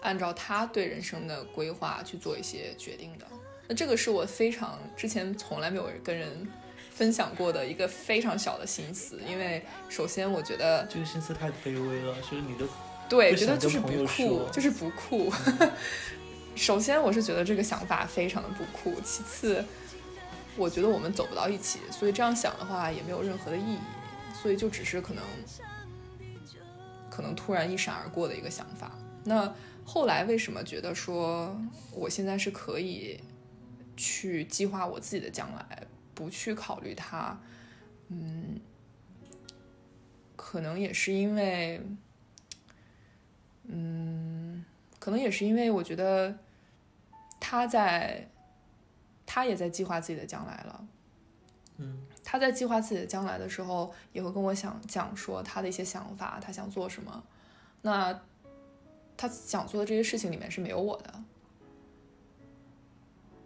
[0.02, 3.26] 按照他对人生的规划去做一些决定的。
[3.68, 6.48] 那这个是我非常之前从来没有跟人
[6.90, 12.66] 分享过的一个非常小的心思，因为首先我觉得这个心思太卑微了，就是你的
[13.08, 15.32] 对，觉得就是不酷，就是不酷。
[16.56, 19.64] 首先我是觉得这个想法非常的不酷，其次
[20.56, 23.78] 我觉得我们走不到一起，所以这样想的话也没有任何的意义。
[24.48, 25.22] 所以就只是可能，
[27.10, 28.94] 可能突然一闪而过的一个想法。
[29.26, 31.54] 那后来为什么觉得说
[31.92, 33.20] 我现在是可以
[33.98, 37.38] 去计划我自己的将来，不去考虑他？
[38.08, 38.62] 嗯，
[40.38, 41.82] 可能也是因为，
[43.66, 44.64] 嗯，
[44.98, 46.34] 可能也是因为我觉得
[47.38, 48.30] 他在，
[49.26, 50.88] 他也在计划自己的将来了。
[51.80, 52.07] 嗯。
[52.30, 57.24] 他在计划自己的将来的时候，也会跟我想讲说他的一些想法，他想做什么。
[57.84, 58.20] 那
[59.16, 61.24] 他想做的这些事情里面是没有我的。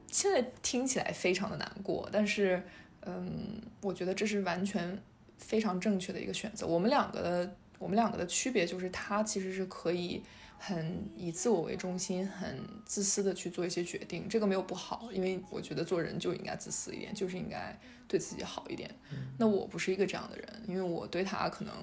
[0.08, 2.64] 现在听起来非常的难过，但是，
[3.02, 5.00] 嗯，我觉得这是完全
[5.38, 6.66] 非常正确的一个选择。
[6.66, 10.24] 我们两个的，我们两个的区别就是，他其实是可以
[10.62, 14.30] 很以自我为中心、很自私的去做一些决定。
[14.30, 17.78] 这个没有不好，因为我觉得做人就应该自私一点，就是应该。
[18.08, 18.94] 对自己好一点，
[19.38, 21.74] 那我不是一个这样的人，因为我对他可能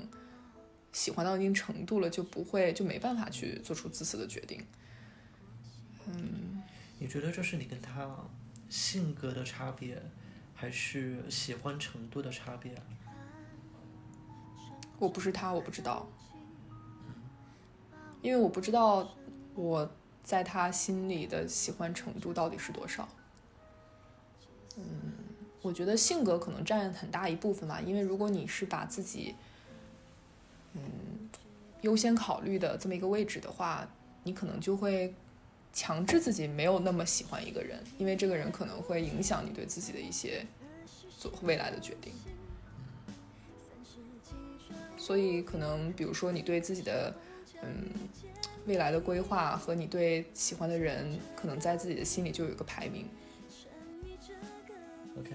[0.93, 4.63] 喜欢到一定程度了，就不会就没办法去做出自私的决定。
[6.07, 6.63] 嗯，
[6.99, 8.15] 你觉得这是你跟他
[8.69, 10.03] 性格的差别，
[10.55, 12.75] 还是喜欢程度的差别？
[14.99, 16.07] 我不是他，我不知道，
[18.23, 19.09] 因为我不知道
[19.55, 19.91] 我
[20.23, 23.09] 在他心里的喜欢程度到底是多少。
[24.77, 24.85] 嗯。
[25.61, 29.35] 我觉得性格可能占很大一部分吧，因为如果你是把自己，
[30.73, 30.81] 嗯，
[31.81, 33.87] 优先考虑的这么一个位置的话，
[34.23, 35.13] 你可能就会
[35.73, 40.47] 强制自己没有那么喜欢一个人，因为这个人可能会影响你对自己的一些
[41.19, 42.13] 做未来的决定。
[44.97, 47.13] 所以可能比如说你对自己的
[47.63, 47.87] 嗯
[48.67, 53.07] 未来的规划和你对喜欢的人，可能在自己的心里就有一个排名。
[55.19, 55.31] OK，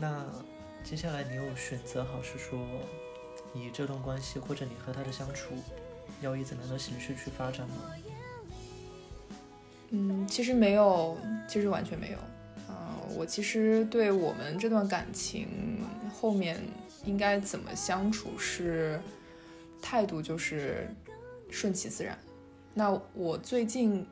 [0.00, 0.24] 那
[0.84, 2.64] 接下来你有选择好是说，
[3.52, 5.54] 以这段关系或者你和他的相处，
[6.20, 7.74] 要以怎样的形式去发展吗？
[9.90, 12.18] 嗯，其实没有，其实完全没有。
[12.72, 15.48] 啊，我其实对我们这段感情
[16.14, 16.58] 后面
[17.04, 18.98] 应该怎么相处是
[19.82, 20.88] 态度就是
[21.52, 22.18] 顺其自然。
[22.74, 24.04] 那我最近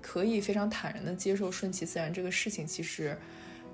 [0.00, 3.18] 可以非常坦然的接受顺其自然这个事情，其实。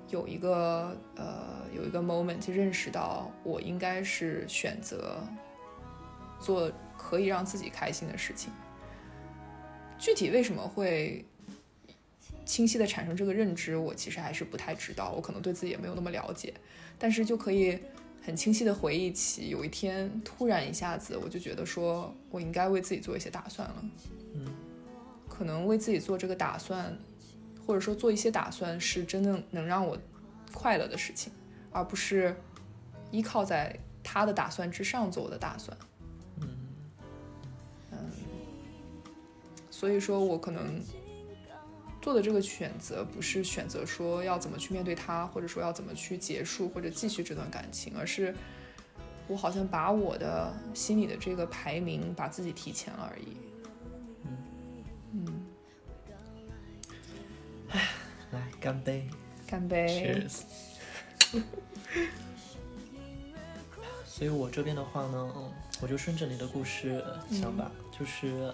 [0.09, 5.21] 有一个呃，有一个 moment 认识到，我应该是选择
[6.39, 8.49] 做可以让自己开心的事情。
[9.99, 11.25] 具体为什么会
[12.45, 16.53] 清晰的产生这个认知，我其实还是不太知道，我可能对自己也没有那么了解。
[16.97, 17.77] 但是就可以
[18.27, 23.75] 很清晰的回忆起，有一天突然一下子，我就觉得说我应该为自己做一些打算了。
[24.33, 24.45] 嗯，
[25.29, 26.95] 可能为自己做这个打算。
[27.65, 29.97] 或者说做一些打算是真的能让我
[30.53, 31.33] 快乐的事情，
[31.69, 32.33] 而不是
[33.11, 35.77] 依靠在他的打算之上做我的打算。
[36.39, 36.47] 嗯
[37.91, 37.97] 嗯，
[39.69, 40.81] 所以说我可能
[42.07, 48.33] 做的这个选择不是选择说要怎么去面对他，或者说要怎么去结束或者继续这段感情，而是
[49.27, 53.35] 我好像把我的心里的这个排名把自己提前了而已。
[54.23, 54.37] 嗯
[55.15, 55.45] 嗯。
[57.71, 57.89] 唉，
[58.31, 59.09] 来干杯！
[59.45, 60.43] 干杯！Cheers！
[64.07, 67.03] 所以，我这边的话呢，我就顺着你的故事
[67.41, 67.69] 讲吧。
[67.91, 68.53] 就是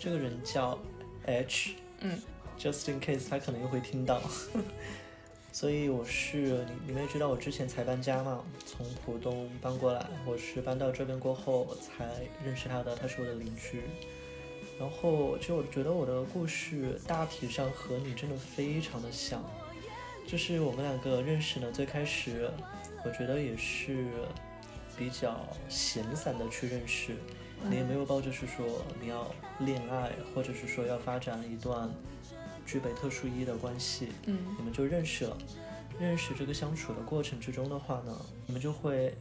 [0.00, 0.78] 这个人叫
[1.26, 2.20] H，嗯
[2.58, 4.20] ，Just in case 他可能又会听到。
[5.50, 10.06] 所以我是你，你们也知道我之前才搬家嘛，从浦东搬过来。
[10.26, 12.06] 我是搬到这边过后才
[12.44, 13.82] 认识他的，他是我的邻居。
[14.78, 19.42] 然后，其实我觉得我的故事大体上和你真的非常的像，
[20.26, 22.50] 就是我们两个认识呢，最开始，
[23.04, 24.08] 我觉得也是
[24.98, 27.14] 比较闲散的去认识，
[27.68, 28.66] 你也没有抱着是说
[29.00, 31.90] 你要恋爱，或者是说要发展一段
[32.66, 35.36] 具备特殊意义的关系，嗯你们就认识了。
[35.98, 39.16] 认识这个相处的过程之中的话呢，你们就会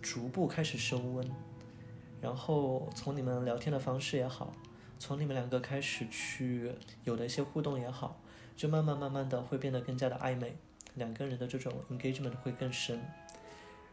[0.00, 1.28] 逐步开始升温，
[2.20, 4.52] 然后从你们聊天的方式也好，
[5.00, 8.20] 从你们两个开始去有的一些互动也好，
[8.56, 10.56] 就慢慢慢慢的会变得更加的暧昧，
[10.94, 13.00] 两个人的这种 engagement 会更深。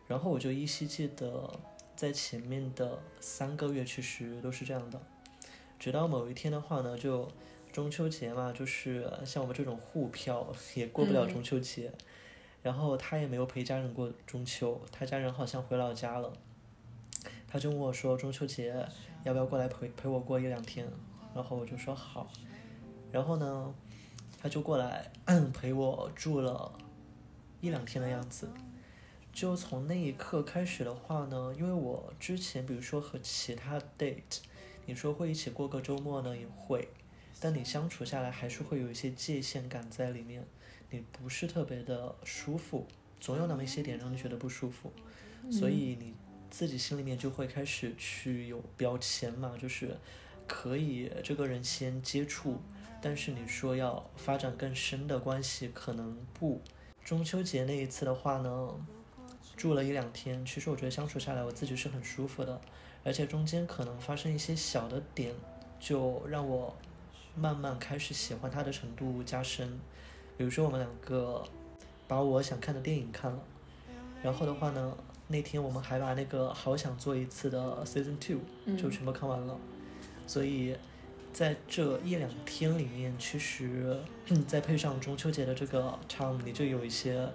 [0.08, 1.51] 然后我就依稀记得，
[1.98, 5.02] 在前面的三个月其实都是这样的，
[5.80, 7.28] 直到某一天的话呢，就
[7.74, 11.92] 中秋节嘛，就是像我们这种沪漂也过不了中秋节，
[12.62, 16.32] 然后他也没有陪家人过中秋，他家人好像回老家了，
[17.48, 18.88] 他就问我说中秋节
[19.24, 20.88] 要不要过来陪陪我过一两天，
[21.34, 22.32] 然后我就说好，
[23.12, 23.74] 然后呢，
[24.40, 25.12] 他就过来
[25.52, 26.72] 陪我住了
[27.60, 28.48] 一两天的样子。
[29.38, 34.39] 就从那一刻开始的话呢，因为我之前比如说和其他 date，
[34.88, 36.88] 你说会一起过个周末呢，也会，
[37.39, 40.43] 但你相处下来还是会有一些界限感在里面，
[40.89, 42.88] 你不是特别的舒服，
[43.19, 44.91] 总有那么一些点让你觉得不舒服，
[45.52, 46.15] 所以你
[46.50, 49.95] 自己心里面就会开始去有标签嘛，就是
[50.47, 52.60] 可以这个人先接触，
[53.00, 56.60] 但是你说要发展更深的关系，可能不。
[57.06, 58.86] 中秋节那一次的话呢，
[59.58, 62.62] 住了一两天，其实我觉得相处下来我自己是很舒服的，
[63.04, 65.34] 而且中间可能发生一些小的点，
[65.80, 66.74] 就让我
[67.36, 69.67] 慢慢开始喜欢他的程度加深。
[70.38, 71.43] 比如说我们两个
[72.08, 73.39] 把我想看的电影看了，
[74.24, 74.96] 然后的话呢，
[75.28, 78.38] 那天我们还把那个好想做一次的 season two
[78.78, 79.58] 就全部看完了，
[80.28, 80.76] 所以。
[81.38, 83.95] 在这一两天里面，其实
[84.47, 87.30] 再配上中秋节的这个 time，你就有一些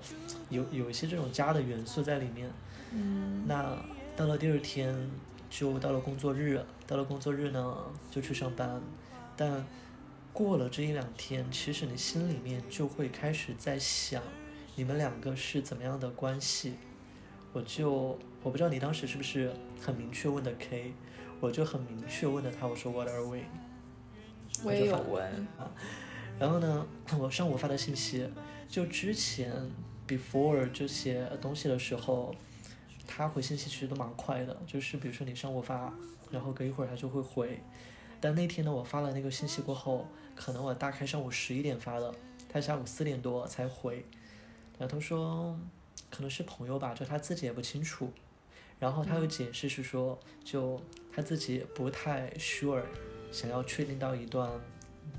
[0.50, 2.50] 有有一些这种家的元素在里面。
[2.90, 3.80] 嗯那
[4.16, 4.92] 到了第二天，
[5.48, 7.76] 就到了工作日，到了工作日呢，
[8.10, 8.82] 就去上班。
[9.36, 9.64] 但
[10.32, 14.20] 过了这一两天，其实你心里面就会开始在想，
[14.74, 16.74] 你们两个是怎么样的关系。
[17.52, 20.92] 我就我不知道你当时是不是很明确问的 K，
[21.38, 23.42] 我就很明确问的他，我说 What are we？
[24.64, 25.46] 我也有问，
[26.38, 26.86] 然后呢，
[27.18, 28.28] 我上午发的信息，
[28.68, 29.52] 就之前
[30.06, 32.34] before 这些东西的时候，
[33.06, 35.92] 他回信息其实都蛮快的，就是比如说你上午发，
[36.30, 37.60] 然后隔一会儿他就会回。
[38.20, 42.14] 但那天呢，我发了那个信息过后，可能我大概上午十一点发的，
[42.48, 44.04] 他下午四点多才回。
[44.78, 45.58] 然后他说，
[46.08, 48.12] 可能是朋友吧，就他自己也不清楚。
[48.78, 50.80] 然后他又解释是说，就
[51.12, 52.82] 他自己不太 sure。
[53.32, 54.48] 想要确定到一段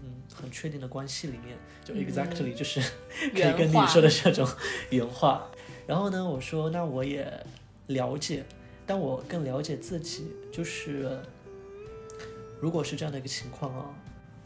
[0.02, 2.80] 嗯很确定的关系里面，就 exactly 就是
[3.34, 4.47] 可以跟你说的这种
[4.91, 5.49] 原话。
[5.86, 7.28] 然后呢，我说那我也
[7.88, 8.45] 了解，
[8.86, 11.19] 但我更了解自己，就是
[12.62, 13.93] 如果是这样的一个情况啊，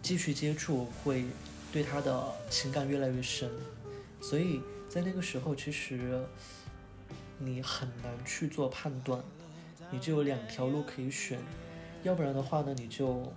[0.02, 1.26] 继续接触会
[1.72, 3.50] 对他的情感越来越深，
[4.20, 6.20] 所以在那个时候其实
[7.38, 9.22] 你很难去做判断，
[9.92, 11.38] 你就有两条路可以选，
[12.02, 13.32] 要不然的话呢，你就。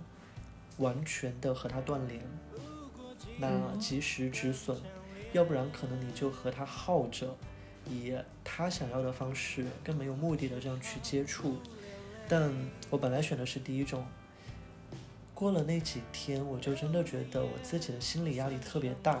[0.77, 2.19] 完全的和他断联，
[3.37, 4.75] 那及时止损，
[5.33, 7.35] 要不然可能你就和他耗着，
[7.89, 11.57] 以他想要的方式，更没有目的的这样去接触。
[12.27, 12.51] 但
[12.89, 14.05] 我本来选的是第一种，
[15.33, 19.19] 过了那几天，我就真的觉得我自己的心理压力特别大，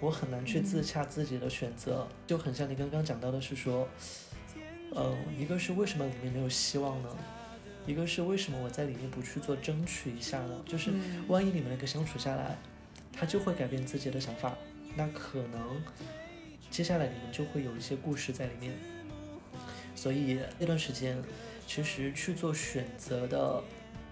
[0.00, 3.88] 我很难去自洽自己的选择，就很像你刚刚讲到的是说，
[4.94, 7.08] 嗯，一个是为什么里面没有希望呢？
[7.86, 10.62] 一个是为什么我在里面不去做争取一下呢？
[10.66, 10.92] 就是
[11.26, 12.56] 万一你们两个相处下来，
[13.12, 14.56] 他就会改变自己的想法，
[14.96, 15.82] 那可能
[16.70, 18.72] 接下来你们就会有一些故事在里面。
[19.96, 21.20] 所以那段时间，
[21.66, 23.62] 其实去做选择的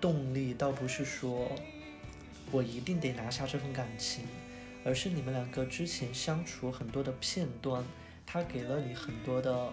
[0.00, 1.50] 动力倒不是说
[2.50, 4.24] 我一定得拿下这份感情，
[4.84, 7.84] 而是你们两个之前相处很多的片段，
[8.26, 9.72] 他给了你很多的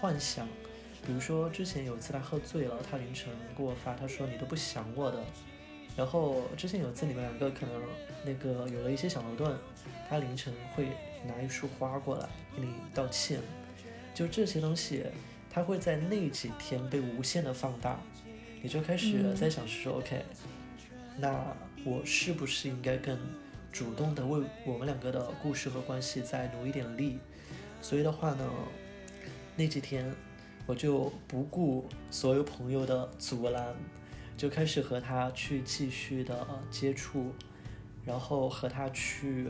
[0.00, 0.48] 幻想。
[1.06, 5.22] 比如说，之前有一次他喝醉了，他凌晨给我发，他说你都不想我的。
[5.96, 7.82] 然后之前有一次你们两个可能
[8.24, 9.54] 那个有了一些小矛盾，
[10.08, 10.88] 他凌晨会
[11.26, 12.26] 拿一束花过来
[12.56, 13.38] 给你道歉。
[14.14, 15.04] 就这些东西，
[15.50, 18.00] 他会在那几天被无限的放大，
[18.62, 20.24] 你就开始在想说，OK，
[21.18, 23.18] 那我是不是应该更
[23.70, 27.18] 主动的为我们两个的故事和关系再努一点力？
[27.82, 28.50] 所以的话呢，
[29.54, 30.10] 那几天。
[30.66, 33.74] 我就不顾所有朋友的阻拦，
[34.36, 37.32] 就开始和他去继续的接触，
[38.04, 39.48] 然后和他去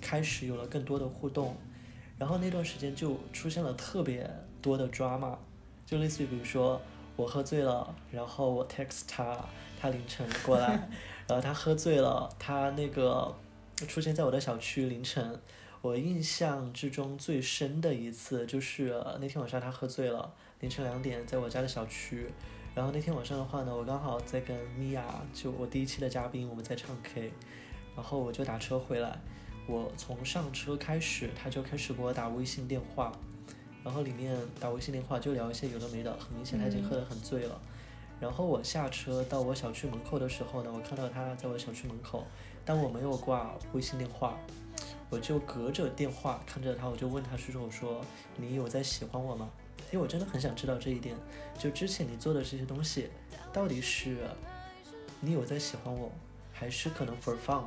[0.00, 1.56] 开始有了更多的互动，
[2.18, 4.28] 然后那段时间就出现了特别
[4.60, 5.36] 多的 drama，
[5.86, 6.80] 就类似于比如说
[7.14, 9.38] 我喝醉了，然后我 text 他，
[9.80, 10.88] 他凌晨过来，
[11.28, 13.32] 然后他喝醉了，他那个
[13.86, 15.40] 出现在我的小区凌晨。
[15.82, 22.30] 我印象之中最深的一次就是那天晚上他喝醉了，凌晨两点在我家的小区。
[22.72, 25.04] 然后那天晚上的话呢，我刚好在跟米娅，
[25.34, 27.32] 就我第一期的嘉宾，我们在唱 K，
[27.96, 29.20] 然后我就打车回来。
[29.66, 33.10] 我从上车开始，他就开始给我打微信电话，
[33.82, 37.60] 然后里面打微信电话就聊一些有的没的，很明显他已经喝得很醉了。
[38.20, 42.24] 然后我下车到我小区门口的时候呢，我看到他在我小区门口，
[42.64, 44.38] 但我没有挂微信电话。
[45.12, 48.02] 我就隔着电话看着他，我就问他叔叔：“我说
[48.34, 49.50] 你有在喜欢我吗？
[49.92, 51.14] 因为我真的很想知道这一点。
[51.58, 53.10] 就之前你做的这些东西，
[53.52, 54.26] 到底是
[55.20, 56.10] 你有在喜欢我，
[56.50, 57.64] 还是可能 for fun？”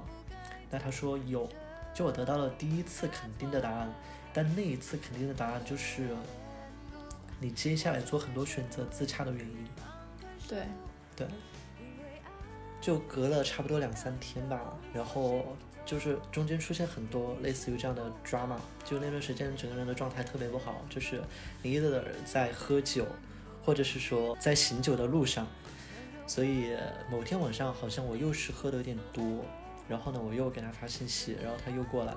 [0.72, 1.48] 那他说有，
[1.94, 3.94] 就我得到了第一次肯定的答案。
[4.34, 6.10] 但那一次肯定的答案就是
[7.40, 9.68] 你接下来做很多选择自洽的原因。
[10.48, 10.64] 对
[11.16, 11.28] 对，
[12.82, 15.56] 就隔了差不多两三天吧，然后。
[15.86, 21.22] 就是中间出现很多类似于这样的 drama，就那段时间整个人的状态特别不好，就是
[21.62, 23.06] 你一直在喝酒，
[23.64, 25.46] 或者是说在醒酒的路上，
[26.26, 26.76] 所以
[27.12, 29.46] 某天晚上好像我又是喝的有点多，
[29.88, 32.14] 然后呢我又给他发信息，然后他又过来，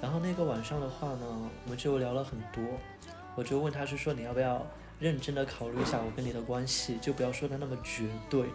[0.00, 2.64] 然后那个晚上的话呢，我们就聊了很多，
[3.36, 4.66] 我就问他是说你要不要
[4.98, 8.46] 认真的考虑一下我跟你的关系，就不要说的那么绝对。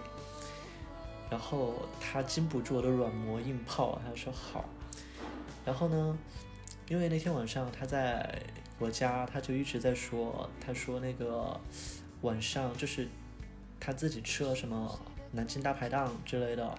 [1.30, 4.66] 然后他经不住我的软磨硬泡，他说好。
[5.64, 6.18] 然后呢，
[6.88, 8.42] 因为那天晚上他在
[8.80, 11.60] 我家，他就一直在说，他说那个
[12.22, 13.08] 晚上就是
[13.80, 15.00] 他自己吃了什么
[15.32, 16.74] 南京大排档之类的。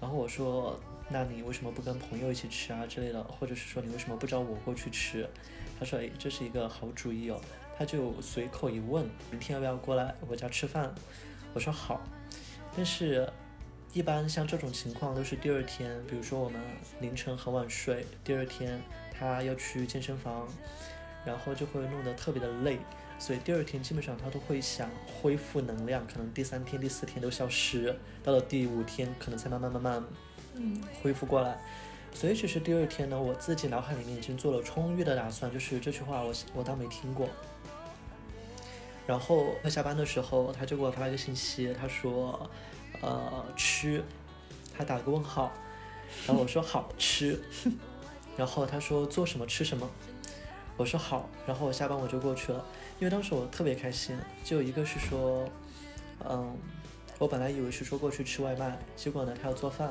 [0.00, 0.80] 然后我说，
[1.10, 3.22] 那你为什么不跟朋友一起吃啊之类的？
[3.24, 5.28] 或者是说你为什么不找我过去吃？
[5.78, 7.38] 他说，哎，这是一个好主意哦。
[7.76, 10.94] 他就随口一问，明天要不要过来我家吃饭？
[11.52, 12.00] 我说好，
[12.74, 13.28] 但是。
[13.94, 16.60] 一般像这种情况都是第二天，比如说我们
[17.00, 18.82] 凌晨很晚睡，第二天
[19.16, 20.48] 他要去健身房，
[21.24, 22.80] 然后就会弄得特别的累，
[23.20, 30.04] 所以第二天基本上他都会想恢复能量，可能第三天、第四天都消失，到了第五天可能才慢慢慢慢，
[30.54, 31.56] 嗯，恢复过来。
[32.12, 37.28] 所以其实第二天呢，我自己脑海里面已经做了充裕的打算，就是这句话我我倒没听过。
[39.06, 42.50] 然后快下班的时候，他就给我发了一个信息，他说。
[43.04, 44.02] 呃，吃，
[44.74, 45.52] 他打了个问号，
[46.26, 47.38] 然后我说好吃，
[48.34, 49.86] 然后他说做什么吃什么，
[50.78, 52.64] 我说好，然后我下班我就过去了，
[52.98, 55.46] 因为当时我特别开心，就一个是说，
[56.26, 56.56] 嗯，
[57.18, 59.90] 我本来以为是说过去吃外卖，结果呢他要做饭，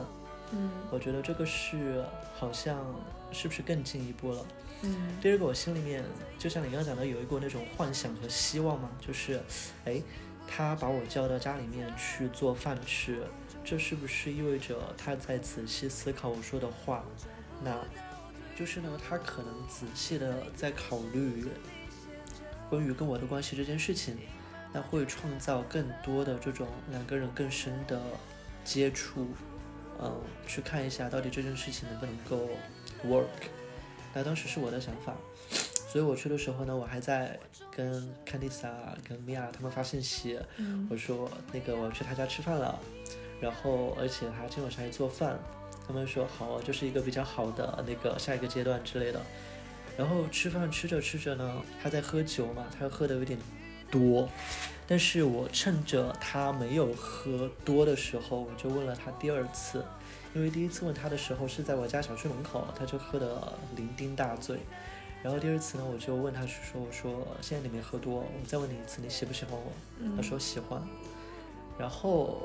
[0.51, 2.03] 嗯，我觉得这个是
[2.33, 2.83] 好像
[3.31, 4.45] 是不是更进一步了，
[4.81, 6.03] 嗯，第二个我心里面
[6.39, 9.39] 就像你刚刚讲的有一股那种幻想和希望嘛，就是，
[9.85, 10.01] 哎。
[10.47, 13.23] 他把我叫到家里面去做饭吃，
[13.63, 17.03] 这是不是意味着他在仔细思考我说的话？
[17.63, 17.79] 那，
[18.55, 21.47] 就是呢，他可能仔细的在考虑
[22.69, 24.17] 关于跟我的关系这件事情，
[24.71, 27.99] 那会创造更多的这种两个人更深的
[28.63, 29.27] 接触，
[29.99, 32.49] 嗯，去看一下到底这件事情能不能够
[33.05, 33.49] work。
[34.13, 35.15] 那当时是我的想法。
[35.93, 37.39] 所以我去的时候呢，我还在
[37.69, 40.39] 跟 Candice 啊、跟 Mia 他们发信息，
[40.89, 42.79] 我说那个我要去他家吃饭了，
[43.39, 45.37] 然后而且他今天晚上还做饭，
[45.87, 49.21] 他们说好，就是一个比较好的那个下一个阶段之类的。
[49.95, 53.37] 然后吃饭吃着吃着呢，他在喝酒嘛，他喝的有点
[53.91, 54.27] 多，
[54.87, 59.85] 但是我趁着他没有喝多的时候，我就问了他第二次，
[60.33, 64.57] 因为第一次问他的时候是在我家小区门口，他就喝得酩酊大醉。
[65.23, 69.71] 然后第二次呢，我就问他是说，我说现在你没喝多，我再问你一次，你喜不喜欢我？
[70.17, 70.85] 他说喜欢。
[71.79, 72.41] 然后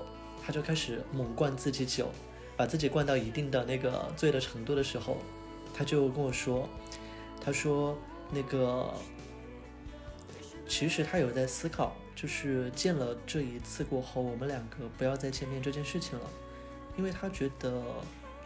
[0.47, 2.09] 他就开始猛灌自己酒，
[2.57, 5.16] 把自己灌到一定的那个醉的程度的时候，
[5.74, 6.68] 他就跟我说，
[7.45, 7.99] 他说
[8.31, 8.95] 那个
[10.68, 16.24] 其实他有在思考，就是见了这一次过后，我们两个不要再见面这件事情了，
[16.97, 17.83] 因为他觉得。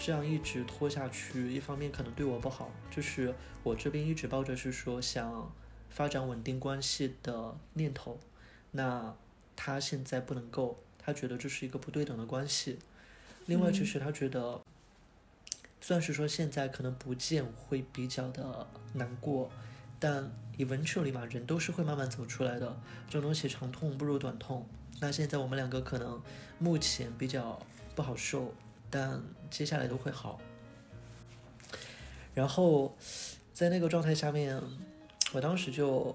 [0.04, 3.32] 这样一直拖下去，一方面可能对我不好，就是
[3.62, 5.48] 我这边一直抱着是说想
[5.90, 8.18] 发展稳定关系的念头，
[8.72, 9.14] 那
[9.54, 12.80] 他现在不能够，他觉得这是一个不对等的关系。
[13.46, 14.60] 另外，就是他觉得，
[15.80, 19.52] 算是说现在可能不见会比较的难过，
[20.00, 22.76] 但 eventually 嘛，人都是会慢慢走出来的。
[23.06, 24.66] 这种东西长痛不如短痛。
[25.00, 26.20] 那现在我们两个可能
[26.58, 28.52] 目前比较不好受。
[28.92, 29.20] 但
[29.50, 30.38] 接下来都会好。
[32.34, 32.96] 然后，
[33.52, 34.62] 在那个状态下面，
[35.32, 36.14] 我当时就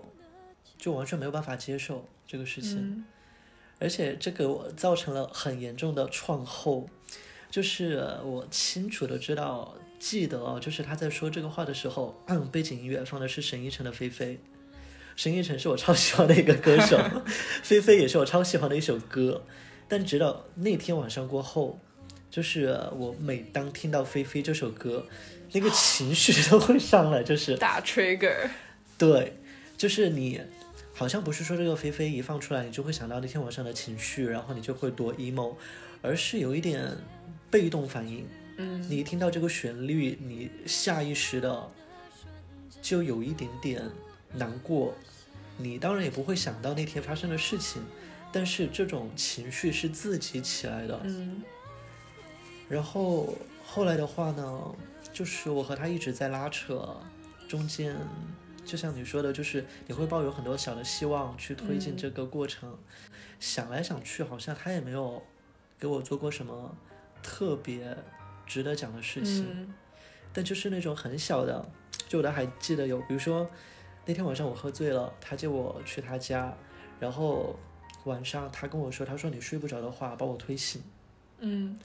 [0.77, 3.05] 就完全没有办法接受这个事情，嗯。
[3.79, 6.89] 而且这给我造成了很严重的创后，
[7.51, 14.35] 就是我清楚的知道记得哦，就是他在说这个话的时候，嗯， 背景音乐放的是沈依晨的《菲菲》，
[15.15, 16.97] 沈依晨是我超喜欢的一个歌手，
[17.61, 19.43] 菲菲也是我超喜欢的一首歌，
[19.87, 21.79] 但直到那天晚上过后，
[22.29, 25.05] 就是我每当听到《菲菲》这首歌，
[25.53, 28.49] 那个情绪 都会上来，就是大 trigger，
[28.97, 29.37] 对，
[29.77, 30.41] 就是你
[30.93, 35.55] 好像不是说这个菲菲一放出来，你就会想到那天晚上的情绪，然后你就会多 emo，
[36.01, 36.85] 而是有一点
[37.49, 38.25] 被动反应。
[38.57, 41.71] 嗯你一听到这个旋律，你下意识的
[42.81, 43.81] 就有一点点
[44.33, 44.95] 难过。
[45.59, 47.81] 你当然也不会想到那天发生的事情，
[48.31, 50.99] 但是这种情绪是自己起来的。
[51.03, 51.41] 嗯
[52.69, 53.33] 然后
[53.65, 54.75] 后来的话呢，
[55.13, 56.95] 就是我和他一直在拉扯，
[57.47, 57.95] 中间
[58.65, 62.77] 就像你说的，就是你会抱有很多小的希望去推进嗯这个过程。
[63.39, 65.21] 想来想去，好像他也没有
[65.79, 66.75] 给我做过什么
[67.21, 67.95] 特别
[68.45, 69.73] 值得讲的事情，嗯
[70.33, 71.65] 但就是那种很小的，
[72.07, 73.49] 就我都还记得有，比如说
[74.05, 76.55] 那天晚上我喝醉了，他接我去他家，
[76.99, 77.55] 然后
[78.03, 80.81] 晚上他跟我说，他说你睡不着的话，把我推醒。
[81.39, 81.77] 嗯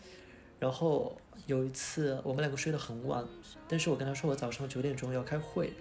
[0.63, 1.13] 然后
[1.49, 3.27] 有一次我们两个睡得很晚，
[3.67, 5.73] 但是我跟他说我早上九点钟要开会，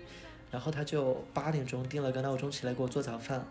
[0.50, 3.46] 然后他就八点钟定了个闹钟起来给我做早饭。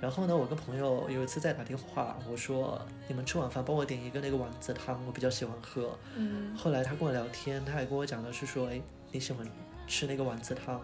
[0.00, 5.98] 然后呢，我跟朋友有一次在打电话，我说你们吃晚饭帮我点一个那个丸子汤，我比较喜欢喝。
[6.14, 8.80] 嗯后来他跟我聊天，他还跟我讲的是说，哎，
[9.10, 9.44] 你喜欢
[9.88, 10.80] 吃那个丸子汤，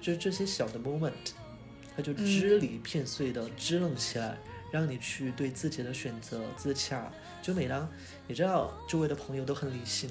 [0.00, 1.32] 就是这些小的 moment，
[1.96, 4.38] 他就支离片碎的支棱起来，
[4.70, 7.10] 让你去对自己的选择自洽。
[7.42, 7.88] 就每当
[8.26, 10.10] 你知道周围的朋友都很理性，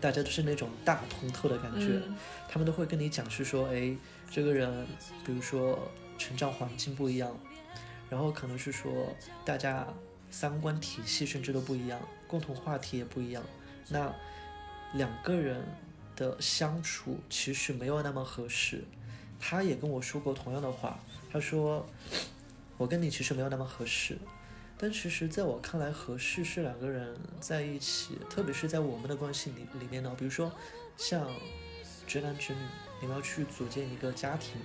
[0.00, 2.16] 大家都是那种大通透的感觉，嗯
[2.48, 3.96] 他们都会跟你讲是说，哎，
[4.30, 4.86] 这个人，
[5.24, 7.36] 比如说成长环境不一样，
[8.08, 9.14] 然后可能是说
[9.44, 9.86] 大家
[10.30, 13.42] 三观体系甚至都不一样，共同话题也不一样，
[13.88, 14.14] 那
[14.92, 15.64] 两个人
[16.14, 18.84] 的相处其实没有那么合适。
[19.40, 20.98] 他也跟我说过同样的话，
[21.32, 21.84] 他说
[22.76, 24.18] 我跟你其实没有那么合适。
[24.76, 30.52] 但其实，在我看来，合适是两个人在一起，特别是在我们的关系里里面呢，比如说
[30.96, 31.28] 像
[32.06, 32.60] 直男直女，
[33.00, 34.60] 你们要去组建一个家庭，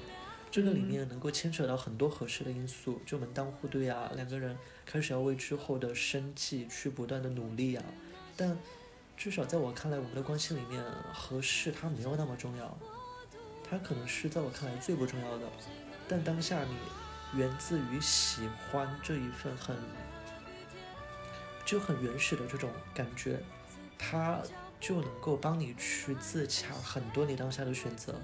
[0.50, 7.84] 这个里面能够牵扯到很多合适的因素，就门当户对啊，两个人开始要为之后的生计去不断的努力啊。
[8.36, 8.58] 但
[9.16, 10.84] 至少在我看来，我们的关系里面，
[11.14, 12.78] 合适它没有那么重要，
[13.64, 15.48] 它可能是在我看来最不重要的。
[16.08, 16.76] 但当下你
[17.36, 19.76] 源自于喜欢这一份很
[21.66, 23.40] 就很原始的这种感觉，
[23.98, 24.42] 它
[24.80, 28.16] 就能够帮你去自洽很多你当下的选择。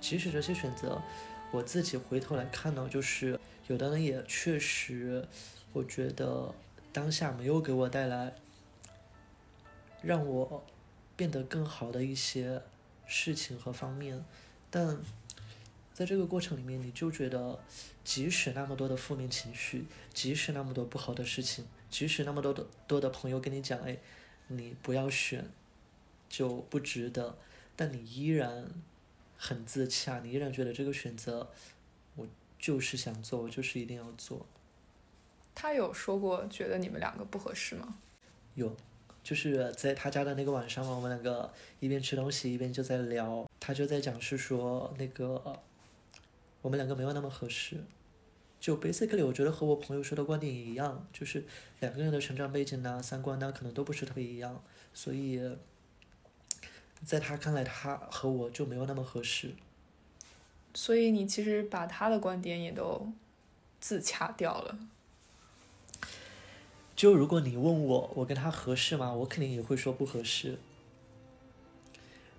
[0.00, 1.02] 即使这些选择，
[1.50, 5.26] 我自己回头来看呢，就是有的人也确实，
[5.72, 6.54] 我觉得
[6.92, 8.34] 当下没有给我带来
[10.02, 10.64] 让我
[11.16, 12.62] 变得更好的一些
[13.06, 14.24] 事情和方面，
[14.70, 14.98] 但
[15.96, 17.58] 在这个过程里面，你就觉得，
[18.04, 23.96] 即使那么多的负面情绪，即使那么多不好的事情，即使那么多的多的朋友跟你讲，哎，
[24.48, 25.48] 你不要选，
[26.28, 27.38] 就不值得，
[27.74, 28.68] 但你依然
[29.38, 31.48] 很自洽，你依然觉得这个选择，
[32.16, 32.28] 我
[32.58, 34.44] 就是想做，我就是一定要做。
[35.54, 37.96] 他有说过觉得你们两个不合适吗？
[38.54, 38.76] 有，
[39.22, 45.58] 就是在他家的那个晚上嘛，我们两个一边吃东西一边就在聊，他就在讲是说那个
[46.66, 47.84] 我们两个没有那么合适。
[48.58, 51.44] 就 basically，我觉得和我朋友说的观点也一样，就是
[51.78, 55.40] 两个人的成长背景呐、三观呐，可能都不是特别一样，所以
[57.04, 59.54] 在他看来，他和我就没有那么合适。
[60.74, 63.12] 所以你其实把他的观点也都
[63.78, 64.76] 自洽掉了。
[66.96, 69.12] 就如果你问我，我跟他合适吗？
[69.12, 70.58] 我肯定也会说不合适。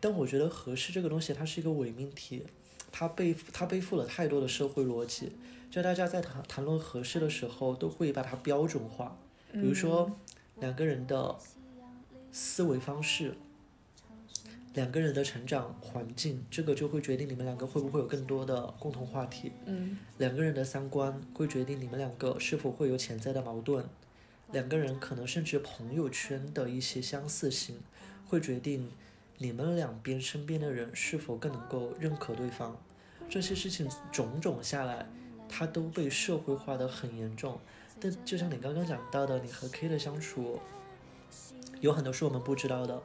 [0.01, 2.43] 但我觉得合适这个东西，它是一个伪命题，
[2.97, 5.31] 它背他背负了太多的社会逻辑。
[5.69, 9.15] 就大家在谈谈论合适的时候，都会把它标准化，
[9.51, 10.11] 比如说
[10.59, 11.35] 两个人的
[12.31, 13.35] 思维方式，
[14.73, 19.51] 两个人的成长环境，这个就会决定你们两个会不会有更多的共同话题。
[19.65, 23.85] 嗯两个人的三观会决定你们两个是否会有潜在的矛盾，
[24.51, 27.77] 两个人可能甚至朋友圈的一些相似性，
[28.25, 28.89] 会决定
[29.37, 32.79] 你们两边身边的人是否更能够认可对方。
[33.29, 35.05] 这些事情种种下来，
[35.49, 37.59] 它都被社会化的很严重。
[37.99, 40.59] 但就像你刚刚讲到的，你和 K 的相处，
[41.81, 43.01] 有很多是我们不知道的。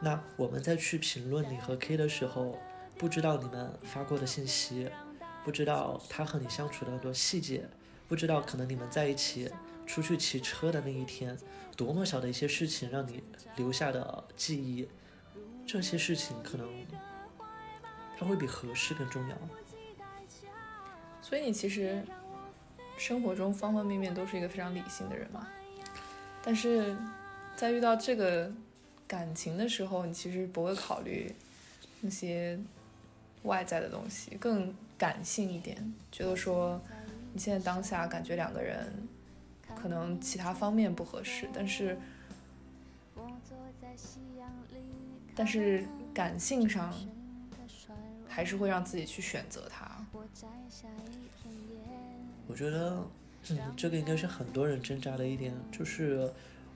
[0.00, 2.58] 那我们在去评论你和 K 的时候，
[2.98, 4.90] 不知道你们发过的信息，
[5.44, 7.68] 不知道他和你相处的很多细节，
[8.06, 9.50] 不知道可能你们在一起
[9.86, 11.36] 出去骑车的那一天，
[11.76, 13.22] 多么小的一些事情让你
[13.56, 14.88] 留下的记忆，
[15.66, 16.68] 这些事情可能
[18.18, 19.36] 它会比合适更重要。
[21.20, 22.02] 所以你其实
[22.96, 25.46] 生活中方方面面都是一个非常理性的人嘛，
[26.42, 26.96] 但是
[27.54, 28.52] 在遇到这个
[29.06, 31.34] 感情的时候，你其实不会考虑
[32.00, 32.58] 那些
[33.42, 34.74] 外在的东西，更。
[34.98, 35.76] 感性一点，
[36.10, 36.80] 觉得说
[37.34, 38.90] 你现在当下感觉两个人
[39.78, 41.98] 可能其他方面不合适，但是
[45.34, 46.94] 但是感性上
[48.36, 49.90] 还是会让自己去选择他。
[52.46, 53.02] 我觉得，
[53.48, 56.30] 嗯，这个应该是很多人挣扎的一点，就是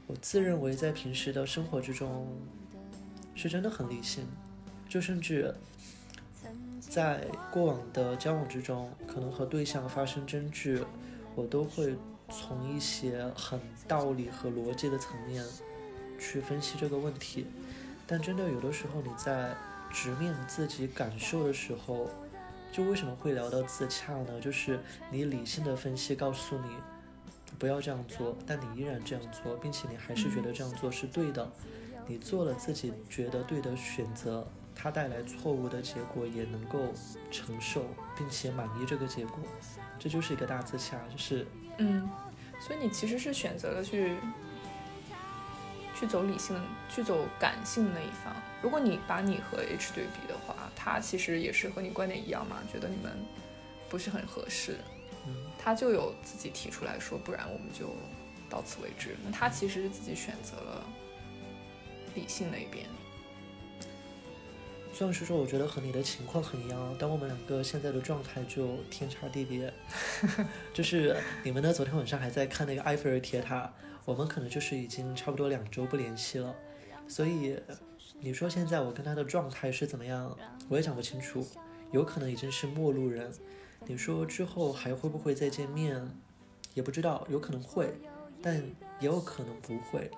[0.06, 2.26] 我自认为在平时的生活之中
[3.34, 4.26] 是真的很理性，
[4.88, 5.54] 就甚至。
[6.80, 10.82] 在过往的交往之中，可能和对象发生争执，
[11.36, 11.94] 我都会
[12.30, 15.44] 从一些很道理和逻辑的层面
[16.18, 17.46] 去分析这个问题。
[18.08, 19.54] 但真的有的时候，你在
[19.90, 22.08] 直面自己感受的时候，
[22.72, 24.40] 就为什么会聊到自洽呢？
[24.40, 24.80] 就是
[25.10, 26.70] 你理性的分析告诉你
[27.58, 31.50] 不要这样做，但你依然这样做，并且你还是觉得这样做是对的，
[32.06, 34.46] 你做了自己觉得对的选择。
[34.82, 36.78] 它带来错误的结果也能够
[37.30, 37.84] 承受，
[38.16, 39.38] 并且满意这个结果，
[39.98, 42.08] 这就是一个大自洽，就是嗯，
[42.58, 44.14] 所以你其实是选择了去
[46.00, 48.34] 去走理性，去走感性那一方。
[48.62, 53.12] 如果你把你和 H 对比的话，他其实也是和你观点一样嘛，觉得你们
[53.90, 54.78] 不是很合适，
[55.26, 57.94] 嗯，他就有自己提出来说，不然我们就
[58.48, 59.14] 到此为止。
[59.22, 60.82] 那他其实是自己选择了
[62.14, 62.86] 理性那一边。
[64.94, 69.70] 虽然是说，我觉得和你的情况很一样，但我们两个现在的状态就天差地别。
[70.72, 73.70] 就是你们呢，昨天晚上还在看那个埃菲尔铁塔，
[74.04, 76.54] 我们可能就是已经差不多两周不联系了。
[77.08, 77.58] 所以
[78.20, 80.36] 你说现在我跟他的状态是怎么样，
[80.68, 81.46] 我也讲不清楚，
[81.92, 83.32] 有可能已经是陌路人。
[83.86, 86.06] 你说之后还会不会再见面，
[86.74, 87.94] 也不知道，有可能会，
[88.42, 88.56] 但
[88.98, 90.10] 也有可能不会。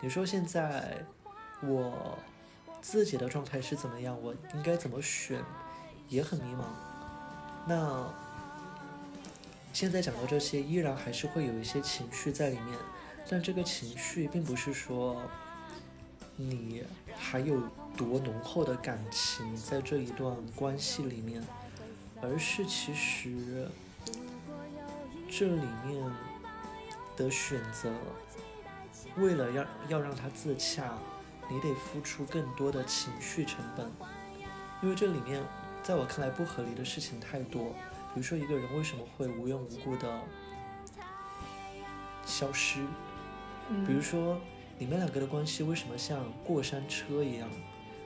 [0.00, 1.04] 你说现在
[1.62, 2.18] 我。
[2.82, 4.20] 自己的状态是怎么样？
[4.20, 5.40] 我应该怎么选，
[6.08, 6.64] 也很迷茫。
[7.64, 8.12] 那
[9.72, 12.78] 现在讲到这些，依然还是会有一些情绪在里面，
[13.28, 15.22] 但这个情绪并不是说
[16.36, 16.84] 你
[17.16, 17.60] 还有
[17.96, 21.42] 多浓厚的感情在这一段关系里面，
[22.20, 23.68] 而是其实
[25.28, 26.04] 这里面
[27.16, 27.90] 的选择，
[29.16, 30.98] 为了要要让他自洽。
[31.50, 33.90] 你得付出更多的情绪成本，
[34.80, 35.42] 因为这里面
[35.82, 37.74] 在我看来不合理的事情太多。
[38.14, 40.20] 比如说一个人为什么会无缘无故的
[42.24, 42.80] 消失？
[43.86, 44.40] 比如说
[44.78, 47.48] 你们两个的关系为什么像过山车一样？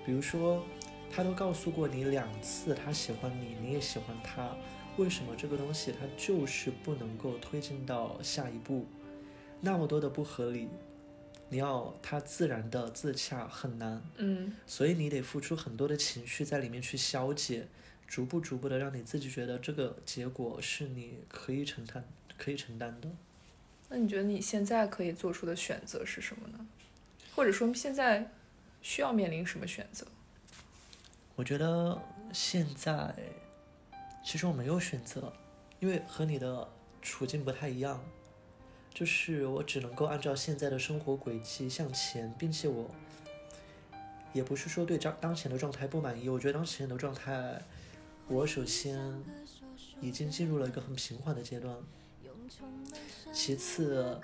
[0.05, 0.65] 比如说
[1.11, 4.57] 他都告诉过你两次他喜欢你，你也喜欢他，
[4.97, 8.87] 为什么这个东西他就是不能够推进到下一步？
[9.61, 10.69] 那么多的不合理。
[11.49, 17.69] 你要他自然的自洽很难，嗯，所以你得付出很多的情绪在里面去消解，
[18.07, 22.05] 逐步逐步的让你自己觉得这个结果是你可以承担、
[22.39, 23.09] 可以承担的。
[23.89, 26.67] 那你觉得你现在可以做出的选择是什么呢？
[27.35, 28.31] 或者说现在
[28.83, 30.07] 需要面临什么选择？
[31.35, 32.01] 我觉得
[32.33, 33.15] 现在
[34.25, 35.33] 其实我没有选择，
[35.81, 36.69] 因为和你的
[37.03, 38.03] 处境不太一样。
[38.93, 42.91] 就是我只能够按照现在的生活轨迹向前，并且我
[44.33, 46.31] 也不是说对当当前的状态不满意。
[46.31, 47.61] 我觉得当前的状态，
[48.29, 48.99] 我首先
[50.01, 51.77] 已经进入了一个很平缓的阶段，
[53.33, 54.21] 其次，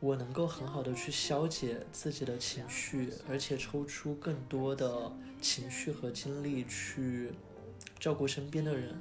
[0.00, 7.32] 我能够很好的去消解自己的情绪，而且抽出更多的情绪和精力去
[7.98, 9.00] 照顾身边的人。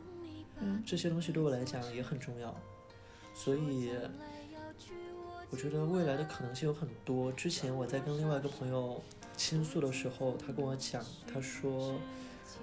[0.60, 2.56] 嗯，这些东西对我来讲也很重要。
[3.34, 3.92] 所以，
[5.50, 7.32] 我觉得未来的可能性有很多。
[7.32, 9.02] 之前我在跟另外一个朋友
[9.36, 12.00] 倾诉的时候，他跟我讲，他说，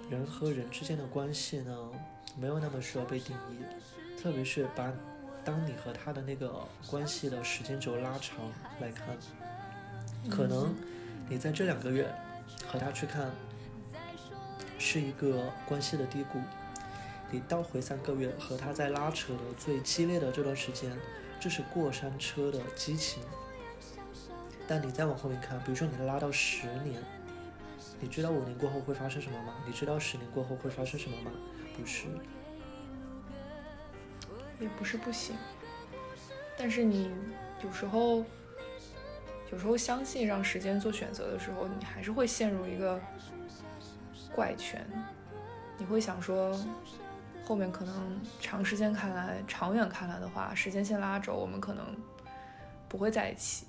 [0.09, 1.75] 人和人之间的关系呢，
[2.37, 4.21] 没有那么需要被定义。
[4.21, 4.91] 特别是把
[5.43, 8.37] 当你和他的那个关系的时间轴拉长
[8.79, 9.17] 来看，
[10.29, 10.73] 可能
[11.27, 12.09] 你在这两个月
[12.65, 13.31] 和他去看，
[14.77, 16.39] 是一个关系的低谷。
[17.31, 20.95] 你倒回三个月，和他在拉扯的最激烈的这段时间，
[21.39, 23.23] 这是过山车的激情。
[24.67, 27.01] 但你再往后面看，比如说你拉到十年，
[28.03, 29.53] 你知道五年过后会发生什么吗？
[29.65, 31.31] 你知道十年过后会发生什么吗？
[31.77, 32.07] 不是，
[34.59, 35.37] 也不是不行，
[36.57, 37.09] 但是你
[37.63, 38.25] 有时候，
[39.53, 42.99] 有时候相信让时间做选择的时候，你还是会陷入一个
[44.35, 44.85] 怪圈。
[45.77, 46.59] 你会想说，
[47.45, 51.95] 后面可能长时间看来、长远看来的话，时间线拉轴，我们可能
[52.89, 53.65] 不会在一起，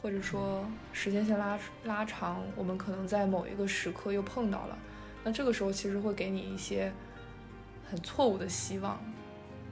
[0.00, 4.78] 或者说时间线拉拉长，我们可能在某一个时刻又碰到了。
[5.22, 6.92] 那这个时候其实会给你一些
[7.90, 8.98] 很错误的希望。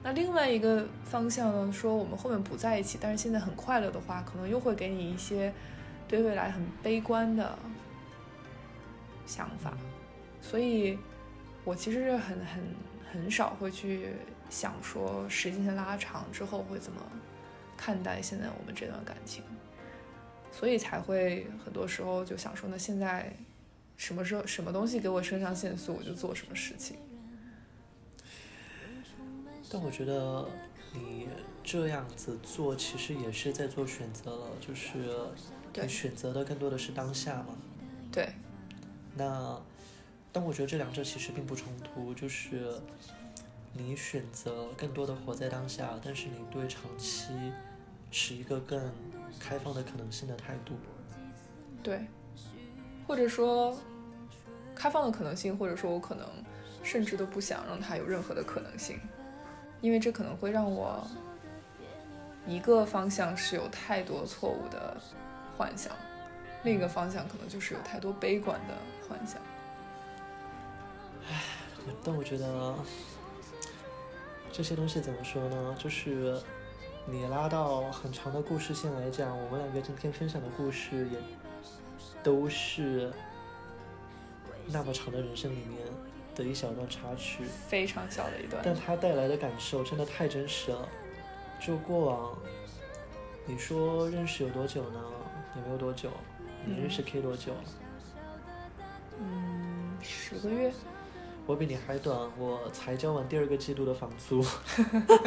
[0.02, 5.52] 那另外一个方向呢，说我们后面不在一起，但是现在很快乐的话，可能又会给你一些
[6.06, 7.58] 对未来很悲观的
[9.26, 9.72] 想法。
[10.40, 10.98] 所以，
[11.64, 12.62] 我其实是很很
[13.12, 14.10] 很少会去
[14.48, 17.00] 想说时间线拉长之后会怎么
[17.76, 19.42] 看待现在我们这段感情，
[20.50, 23.32] 所以才会很多时候就想说，那现在
[23.96, 26.96] 什么时候什么东西给我肾上腺素，我就做什么事情。
[29.70, 30.48] 但我觉得
[30.94, 31.28] 你
[31.62, 34.98] 这样子做，其实也是在做选择了，就是
[35.74, 37.56] 你选择的更多的是当下嘛。
[38.10, 38.30] 对，
[39.14, 39.60] 那，
[40.32, 42.80] 但我觉得这两者其实并不冲突，就是
[43.74, 47.34] 你选择更多的活在当下，但是你对长期
[48.10, 48.90] 持一个更
[49.38, 50.74] 开放的可能性的态度。
[51.82, 52.06] 对，
[53.06, 53.78] 或者说
[54.74, 56.26] 开放的可能性，或者说我可能
[56.82, 58.98] 甚至都不想让它有任何的可能性，
[59.80, 61.06] 因为这可能会让我
[62.46, 64.96] 一个方向是有太多错误的
[65.56, 65.92] 幻想，
[66.64, 68.74] 另一个方向可能就是有太多悲观的
[69.08, 69.40] 幻想。
[71.30, 71.42] 唉
[72.04, 72.74] 但我觉得
[74.52, 75.76] 这些东西怎么说呢？
[75.78, 76.40] 就是
[77.10, 81.18] 你拉到很长的故事线来讲，我们两个今天分享的故事也
[82.22, 83.10] 都是
[84.66, 85.78] 那么长的人生里面
[86.34, 90.86] 的一小段插曲，非常小的一段，但它带来的感受真的太真实了。
[91.58, 92.38] 就过往，
[93.46, 95.00] 你说认识有多久呢？
[95.56, 96.10] 也没有多久。
[96.66, 97.52] 你认识 K 多久？
[99.18, 100.70] 嗯，十个月，
[101.48, 104.44] 我比你还短，我才交完第二个季度的房租，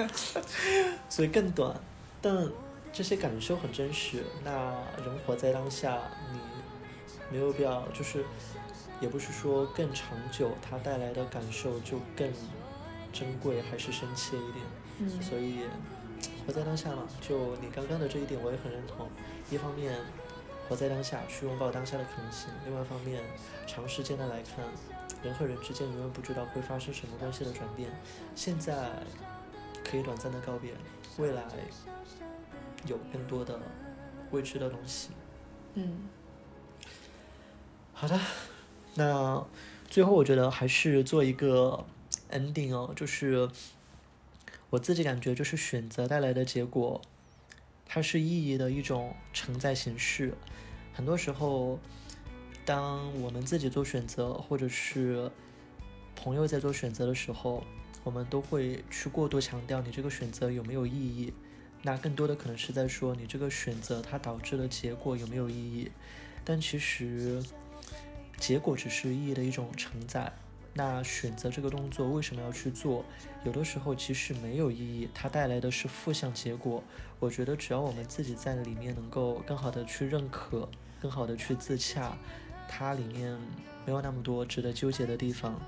[1.09, 1.75] 所以更短。
[2.21, 2.47] 但
[2.93, 4.23] 这些感受很真实。
[4.43, 4.51] 那
[5.03, 5.99] 人活在当下，
[6.31, 6.39] 你
[7.35, 8.23] 没有必要，就是
[8.99, 12.31] 也不是说更长久，它带来的感受就更
[13.11, 14.63] 珍贵还是深切一点。
[14.99, 15.61] 嗯所以
[16.45, 19.09] 活在当下嘛，就你刚刚的这一点我也很认同。
[19.49, 19.97] 一方面
[20.69, 23.23] 活在当下，去拥抱当下的可能性；另外一方面，
[23.65, 24.63] 长时间的来看，
[25.23, 27.89] 人和人之间永远不知道会发生什么关系的转变。
[28.35, 28.89] 现在
[29.83, 30.73] 可以短暂的告别，
[31.17, 31.43] 未来
[32.87, 33.59] 有更多的
[34.31, 35.09] 未知的东西。
[35.75, 36.09] 嗯
[37.93, 38.19] 好的，
[38.95, 39.45] 那
[39.87, 41.85] 最后我觉得还是做一个
[42.31, 43.47] ending 哦，就是
[44.71, 46.99] 我自己感觉就是选择带来的结果，
[47.85, 50.33] 它是意义的一种承载形式。
[50.93, 51.79] 很多时候，
[52.71, 55.29] 当我们自己做选择，或者是
[56.15, 57.65] 朋友在做选择的时候，
[58.01, 61.33] 我们都会去过度强调你这个选择有没有意义。
[61.81, 65.91] 那更多的可能是在说你这个选择它导致的结果有没有意义，
[66.45, 67.43] 但其实
[68.37, 70.31] 结果只是意义的一种承载。
[70.73, 73.03] 那选择这个动作为什么要去做？
[73.43, 76.81] 有的时候其实没有意义，它带来的是负向结果。
[77.19, 80.69] 我觉得只要我们自己在里面能够更好的去认可，
[81.01, 82.17] 更好的去自洽，
[82.73, 83.37] 它里面
[83.85, 85.59] 没有那么多值得纠结的地方。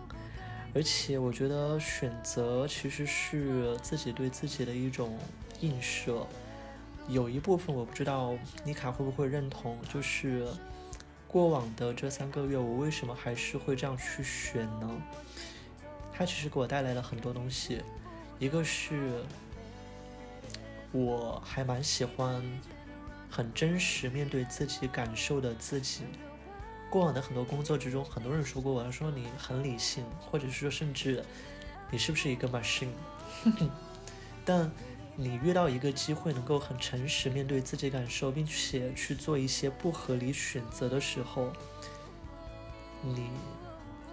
[0.74, 5.20] 而且我觉得选择其实是自己对自己的一种
[5.60, 6.26] 映射。
[7.10, 8.34] 有一部分我不知道
[8.64, 10.48] 妮卡会不会认同，就是
[11.28, 14.90] 过往的这三个月，我为什么还是会这样去选呢？
[16.14, 17.82] 它其实给我带来了很多东西，
[18.40, 19.22] 一个是
[20.92, 22.42] 我还蛮喜欢
[23.30, 26.04] 很真实面对自己感受的自己。
[26.94, 31.26] 过往的很多工作之中，很多人说过我，说你很理性，或者是说甚至
[31.90, 32.90] 你是不是一个 machine？
[34.46, 34.72] 但
[35.16, 41.52] 你遇到一个机会，能够很诚实面对自己感受，并且去做一些不合理选择的时候，
[43.02, 43.32] 你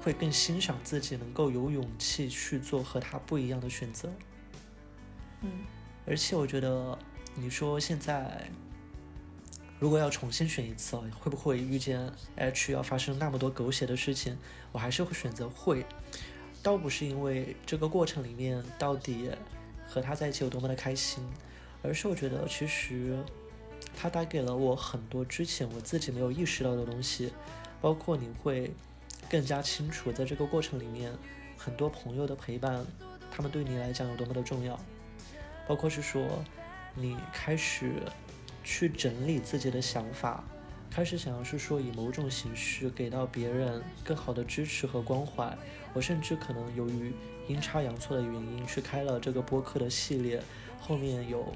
[0.02, 4.10] 会更欣赏自己能够有勇气去做和他不一样的选择。
[5.42, 5.50] 嗯
[6.06, 6.98] 而且我觉得，
[7.34, 8.50] 你说现在
[9.80, 14.36] 如果要重新选一次，会不会遇见 H 要发生那么多狗血的事情？
[14.72, 15.86] 我还是会选择会，
[16.62, 19.30] 倒不是因为这个过程里面到底
[19.88, 21.26] 和他在一起有多么的开心，
[21.82, 23.16] 而是我觉得其实
[23.96, 27.32] 他带给了我很多之前我自己没有意识到的东西。
[27.80, 28.70] 包括你会
[29.30, 31.10] 更加清楚，在这个过程里面，
[31.56, 32.84] 很多朋友的陪伴，
[33.30, 34.78] 他们对你来讲有多么的重要。
[35.66, 36.44] 包括是说，
[36.94, 37.94] 你开始
[38.70, 40.44] 去整理自己的想法，
[40.88, 45.58] 开始想要是说以某种形式给到别人更好的支持和关怀。
[45.92, 47.12] 我甚至可能由于
[47.48, 50.40] 阴差阳错的原因去开了这个播客的系列，
[50.80, 51.52] 后面有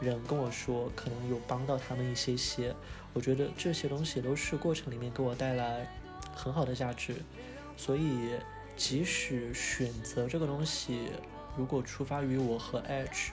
[0.00, 2.74] 人跟我说，可能有帮到他们一些些。
[3.12, 5.86] 我觉得这些东西都是过程里面给我带来
[6.34, 7.16] 很好的价值，
[7.76, 8.30] 所以
[8.78, 11.10] 即使选择这个东西，
[11.54, 13.32] 如果出发于我和 H，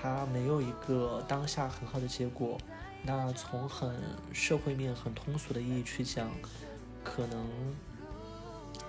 [0.00, 2.56] 它没有一个当下很好的结果，
[3.02, 3.94] 那从很
[4.32, 6.30] 社会面、很通俗的意义去讲，
[7.02, 7.46] 可能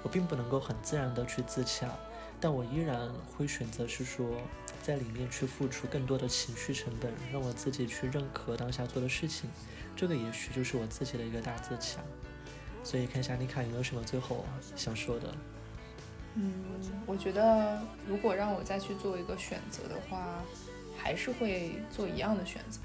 [0.04, 1.90] 我并不能够很自然的去自洽，
[2.40, 4.40] 但我依然会选择是说，
[4.84, 9.50] 在里面去付出更多的情绪成本，让我自己去认可当下做的事情。
[9.96, 12.02] 这个也许就是我自己的一个大自洽，
[12.84, 14.46] 所以看一下妮卡有没有什么最后
[14.76, 15.34] 想说的。
[16.36, 16.54] 嗯，
[17.06, 20.42] 我觉得如果让我再去做一个选择的话，
[21.02, 22.80] 还是会做一样的选择，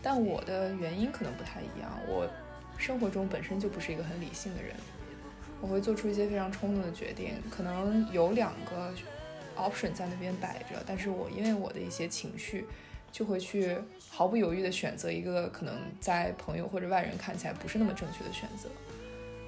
[0.00, 1.90] 但我的原因可能不太一样。
[2.06, 2.28] 我
[2.78, 4.74] 生活中本身就不是一个很理性的人，
[5.60, 8.94] 我会做出一些非常冲动的决定，可能有两个
[9.56, 12.64] option 在那边摆着，但是我因为我的一些情绪。
[13.12, 13.76] 就会去
[14.08, 18.70] 毫不犹豫地选择一个可能在朋友或者外人看起来不是那么正确的选择，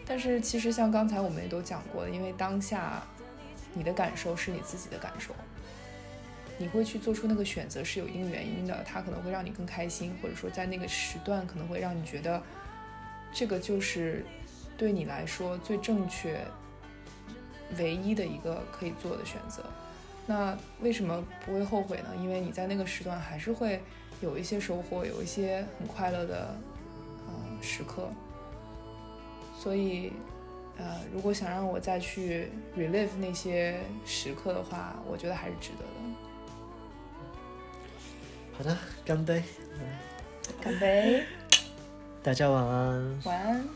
[0.04, 3.02] 但是其实像刚才我们也都讲过的，因为当下
[3.72, 5.34] 你的感受是你自己的感受，
[6.58, 12.42] 你会去做出那个选择是有一定原因的，它可能会让你更开心，或者说在那个时段可能会让你觉得
[13.32, 14.24] 这个就是
[14.76, 16.40] 对你来说最正确、
[17.78, 19.64] 唯一的一个可以做的选择。
[20.26, 22.08] 那为什么不会后悔呢？
[22.20, 23.82] 因为你在那个时段还是会
[24.22, 26.56] 有一些收获，有一些很快乐的
[27.28, 28.08] 嗯时刻。
[29.58, 30.12] 所以，
[30.78, 35.93] 呃，如果想让我再去 relive 那些时刻的话，我觉得还是值得的。
[38.56, 39.42] 好的干杯。
[40.60, 41.24] 干杯。
[42.22, 43.20] 大家晚安。
[43.24, 43.68] 晚安。